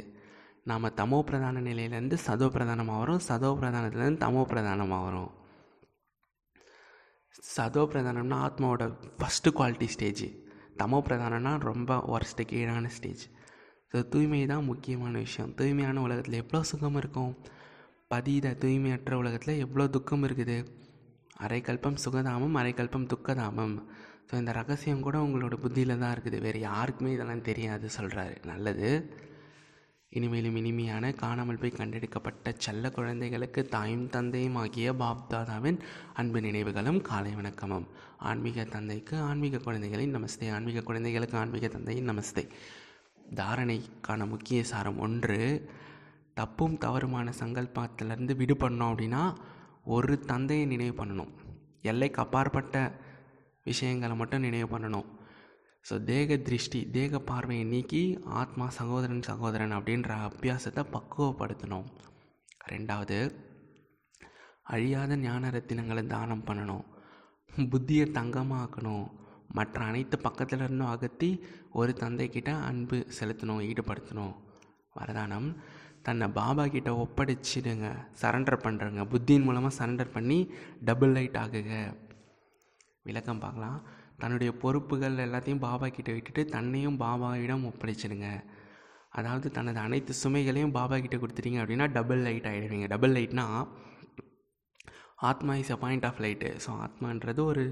நாம் 0.70 0.96
தமோ 1.00 1.20
பிரதான 1.28 1.62
நிலையிலேருந்து 1.68 2.18
சதோ 2.26 2.48
பிரதானமாக 2.56 2.98
வரும் 3.04 3.22
சதோ 3.28 3.50
பிரதானத்துலேருந்து 3.60 4.24
தமோ 4.26 4.42
பிரதானமாக 4.52 5.06
வரும். 5.08 5.32
சதோ 7.56 7.84
பிரதானம்னா 7.92 8.38
ஆத்மாவோட 8.48 8.86
ஃபஸ்ட்டு 9.20 9.56
குவாலிட்டி 9.58 9.88
ஸ்டேஜ் 9.96 10.26
தமோ 10.82 11.00
பிரதானம்னா 11.08 11.54
ரொம்ப 11.70 11.92
ஒர்ஸ்ட்டு 12.14 12.44
கீழான 12.52 12.92
ஸ்டேஜ் 12.98 13.24
ஸோ 13.92 14.00
தூய்மை 14.14 14.42
தான் 14.52 14.68
முக்கியமான 14.72 15.14
விஷயம். 15.26 15.50
தூய்மையான 15.60 16.02
உலகத்தில் 16.08 16.38
எவ்வளோ 16.42 16.62
சுகம் 16.72 17.00
இருக்கும் 17.02 17.34
பதீத 18.12 18.56
தூய்மையற்ற 18.62 19.14
உலகத்தில் 19.22 19.62
எவ்வளோ 19.66 19.86
துக்கம் 19.96 20.24
இருக்குது? 20.28 20.58
அரைக்கல்பம் 21.46 22.00
சுகதாமம் 22.06 22.56
அரைக்கல்பம் 22.62 23.10
துக்கதாமம். 23.14 23.76
ஸோ 24.28 24.34
இந்த 24.42 24.52
ரகசியம் 24.58 25.04
கூட 25.06 25.18
உங்களோட 25.26 25.56
புத்தியில் 25.64 26.00
தான் 26.02 26.14
இருக்குது. 26.16 26.38
வேறு 26.46 26.60
யாருக்குமே 26.70 27.12
இதெல்லாம் 27.14 27.48
தெரியாது 27.50 27.88
சொல்கிறாரு 27.98 28.36
நல்லது. 28.52 28.90
இனிமேலும் 30.12 30.58
இனிமையான 30.60 31.12
காணாமல் 31.22 31.60
போய் 31.60 31.78
கண்டெடுக்கப்பட்ட 31.78 32.54
செல்ல 32.66 32.86
குழந்தைகளுக்கு 32.90 33.62
தாயும் 33.76 34.08
தந்தையும் 34.16 34.58
ஆகிய 34.62 34.94
பாப்தாதாவின் 35.02 35.78
அன்பு 36.22 36.40
நினைவுகளும் 36.42 37.00
காலை 37.10 37.32
வணக்கமும். 37.40 37.88
ஆன்மீக 38.30 38.66
தந்தைக்கு 38.76 39.16
ஆன்மீக 39.30 39.62
குழந்தைகளின் 39.68 40.16
நமஸ்தே. 40.18 40.50
ஆன்மீக 40.58 40.84
குழந்தைகளுக்கு 40.90 41.38
ஆன்மீக 41.38 41.68
தந்தையின் 41.68 42.10
நமஸ்தே. 42.12 42.44
தாரணைக்கான 43.40 44.28
முக்கிய 44.34 44.62
சாரம் 44.72 45.00
ஒன்று 45.00 45.40
தப்பும் 46.42 46.76
தவறுமான 46.84 47.34
சங்கல்பத்திலேருந்து 47.40 48.34
விடுபடணும் 48.42 48.92
அப்படின்னா 48.92 49.24
ஒரு 49.96 50.14
தந்தையை 50.32 50.66
நினைவு 50.74 50.96
பண்ணணும். 51.00 51.32
எல்லைக்கு 51.92 52.20
அப்பாற்பட்ட 52.24 52.76
விஷயங்களை 53.70 54.16
மட்டும் 54.20 54.46
நினைவு 54.48 54.68
பண்ணணும். 54.74 55.08
ஸோ 55.86 55.96
தேக 56.10 56.38
திருஷ்டி 56.48 56.80
தேக 56.96 57.20
பார்வையை 57.30 57.64
நீக்கி 57.72 58.02
ஆத்மா 58.42 58.66
சகோதரன் 58.78 59.24
சகோதரன் 59.30 59.74
அப்படின்ற 59.78 60.10
அபியாசத்தை 60.28 60.84
பக்குவப்படுத்தணும். 60.96 61.88
ரெண்டாவது 62.72 63.18
அழியாத 64.74 65.16
ஞான 65.24 65.50
ரத்தினங்களை 65.56 66.04
தானம் 66.14 66.46
பண்ணணும். 66.50 66.86
புத்தியை 67.72 68.06
தங்கமாக்கணும். 68.18 69.06
மற்ற 69.58 69.78
அனைத்து 69.90 70.18
பக்கத்தில் 70.26 70.64
இருந்தும் 70.66 70.92
அகற்றி 70.94 71.30
ஒரு 71.80 71.92
தந்தைக்கிட்ட 72.04 72.52
அன்பு 72.70 72.98
செலுத்தணும் 73.18 73.64
ஈடுபடுத்தணும். 73.70 74.36
வரதானம் 74.98 75.50
தன்னை 76.06 76.28
பாபா 76.40 76.64
கிட்ட 76.76 76.92
ஒப்படைச்சிடுங்க 77.04 77.88
சரண்டர் 78.22 78.64
பண்ணுறங்க 78.66 79.02
புத்தியின் 79.14 79.46
மூலமாக 79.48 79.78
சரண்டர் 79.80 80.16
பண்ணி 80.16 80.38
டபுள் 80.90 81.14
லைட் 81.18 81.38
ஆகுங்க. 81.44 81.76
விளக்கம் 83.08 83.44
பார்க்கலாம். 83.44 83.78
தன்னுடைய 84.22 84.52
பொறுப்புகள் 84.64 85.24
எல்லாத்தையும் 85.26 85.64
பாபா 85.68 85.88
கிட்ட 85.98 86.10
விட்டுட்டு 86.16 86.42
தன்னையும் 86.56 86.98
பாபாவிடம் 87.04 87.68
ஒப்படைச்சிடுங்க. 87.70 88.28
அதாவது 89.20 89.48
தனது 89.52 89.80
அனைத்து 89.86 90.14
சுமைகளையும் 90.24 90.76
பாபா 90.80 90.98
கிட்ட 91.04 91.16
கொடுத்துட்டீங்க 91.18 91.62
அப்படின்னா 91.62 91.88
டபுள் 91.98 92.22
லைட் 92.28 92.50
ஆகிடுவீங்க 92.52 92.88
டபுள் 92.94 93.16
லைட்னா 93.18 93.46
ஆத்மா 95.30 95.54
is 95.62 95.74
a 95.76 95.80
point 95.82 96.06
of 96.10 96.22
light 96.26 96.50
so 96.66 96.72
ஆத்மான்றது 96.86 97.42
ஒரு 97.52 97.64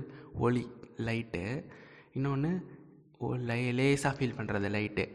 ஒளி 0.45 0.65
லைட்டு 1.07 1.43
இன்னொன்று 2.17 2.51
ஓ 3.19 3.29
லை 3.49 3.61
லேஸாக 3.79 4.13
ஃபீல் 4.17 4.35
பண்ணுறது 4.39 4.67
லைட்டு 4.75 5.05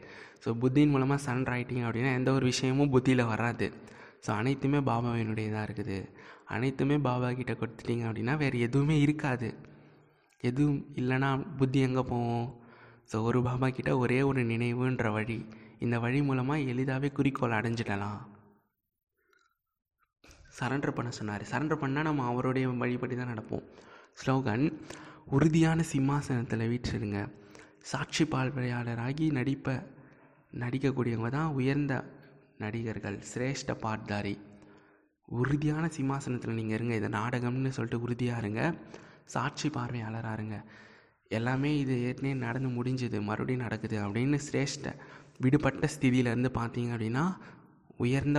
ஸோ 0.44 0.50
புத்தியின் 0.62 0.92
மூலமாக 0.94 1.20
சரண்டர் 1.26 1.54
ஆகிட்டீங்க 1.57 1.85
அப்படின்னா 1.88 2.11
எந்த 2.20 2.30
ஒரு 2.38 2.44
விஷயமும் 2.52 2.90
புத்தியில் 2.94 3.30
வராது. 3.33 3.66
ஸோ 4.24 4.30
அனைத்துமே 4.40 4.80
பாபாவினுடையதாக 4.88 5.66
இருக்குது. 5.68 5.98
அனைத்துமே 6.54 6.96
பாபா 7.07 7.28
கிட்டே 7.38 7.54
கொடுத்துட்டீங்க 7.61 8.04
அப்படின்னா 8.09 8.35
வேறு 8.42 8.59
எதுவுமே 8.66 8.96
இருக்காது. 9.04 9.48
எதுவும் 10.50 10.80
இல்லைன்னா 11.00 11.30
புத்தி 11.61 11.78
எங்கே 11.87 12.02
போவோம் 12.12 12.46
ஸோ 13.11 13.16
ஒரு 13.28 13.40
பாபா 13.46 13.66
கிட்ட 13.76 13.90
ஒரே 14.02 14.18
ஒரு 14.30 14.42
நினைவுன்ற 14.50 15.09
வழி. 15.16 15.38
இந்த 15.85 15.96
வழி 16.04 16.20
மூலமாக 16.28 16.68
எளிதாகவே 16.72 17.09
குறிக்கோள் 17.18 17.57
அடைஞ்சிடலாம். 17.59 18.20
சரண்டர் 20.59 20.96
பண்ண 20.98 21.11
சொன்னார். 21.18 21.42
சரண்டர் 21.52 21.83
பண்ணால் 21.83 22.09
நம்ம 22.09 22.26
அவருடைய 22.30 22.66
வழிபடி 22.83 23.14
தான் 23.20 23.33
நடப்போம். 23.33 23.64
ஸ்லோகன் 24.20 24.64
உறுதியான 25.37 25.83
சிம்மாசனத்தில் 25.92 26.70
வீற்றிருங்க. 26.72 27.20
சாட்சி 27.90 28.24
பார்வையாளராகி 28.35 29.26
நடிப்பை 29.38 29.76
நடிக்கக்கூடியவங்க 30.62 31.31
தான் 31.37 31.55
உயர்ந்த 31.59 31.95
நடிகர்கள். 32.62 33.17
சிரேஷ்ட 33.31 33.73
பாட்தாரி. 33.85 34.35
உறுதியான 35.38 35.85
சிம்மாசனத்தில் 35.88 36.59
நீங்கள் 36.59 36.77
இருங்க. 36.79 36.95
இதை 36.95 37.09
நாடகம்னு 37.09 37.73
சொல்லிட்டு 37.77 38.05
உறுதியாக 38.07 38.43
இருங்க. 38.43 38.62
சாட்சி 39.35 39.69
பார்வையாளராக 39.69 40.37
இருங்க. 40.38 40.57
எல்லாமே 41.38 41.71
இது 41.79 41.95
ஏற்கனவே 42.09 42.35
நடந்து 42.47 42.71
முடிஞ்சது. 42.79 43.19
மறுபடியும் 43.29 43.64
நடக்குது 43.67 43.97
அப்படின்னு 44.07 44.38
சிரேஷ்ட 44.49 44.88
விடுபட்ட 45.45 45.88
ஸ்திதியிலேருந்து 45.95 46.51
பார்த்தீங்க 46.61 46.90
அப்படின்னா 46.95 47.25
உயர்ந்த 48.05 48.38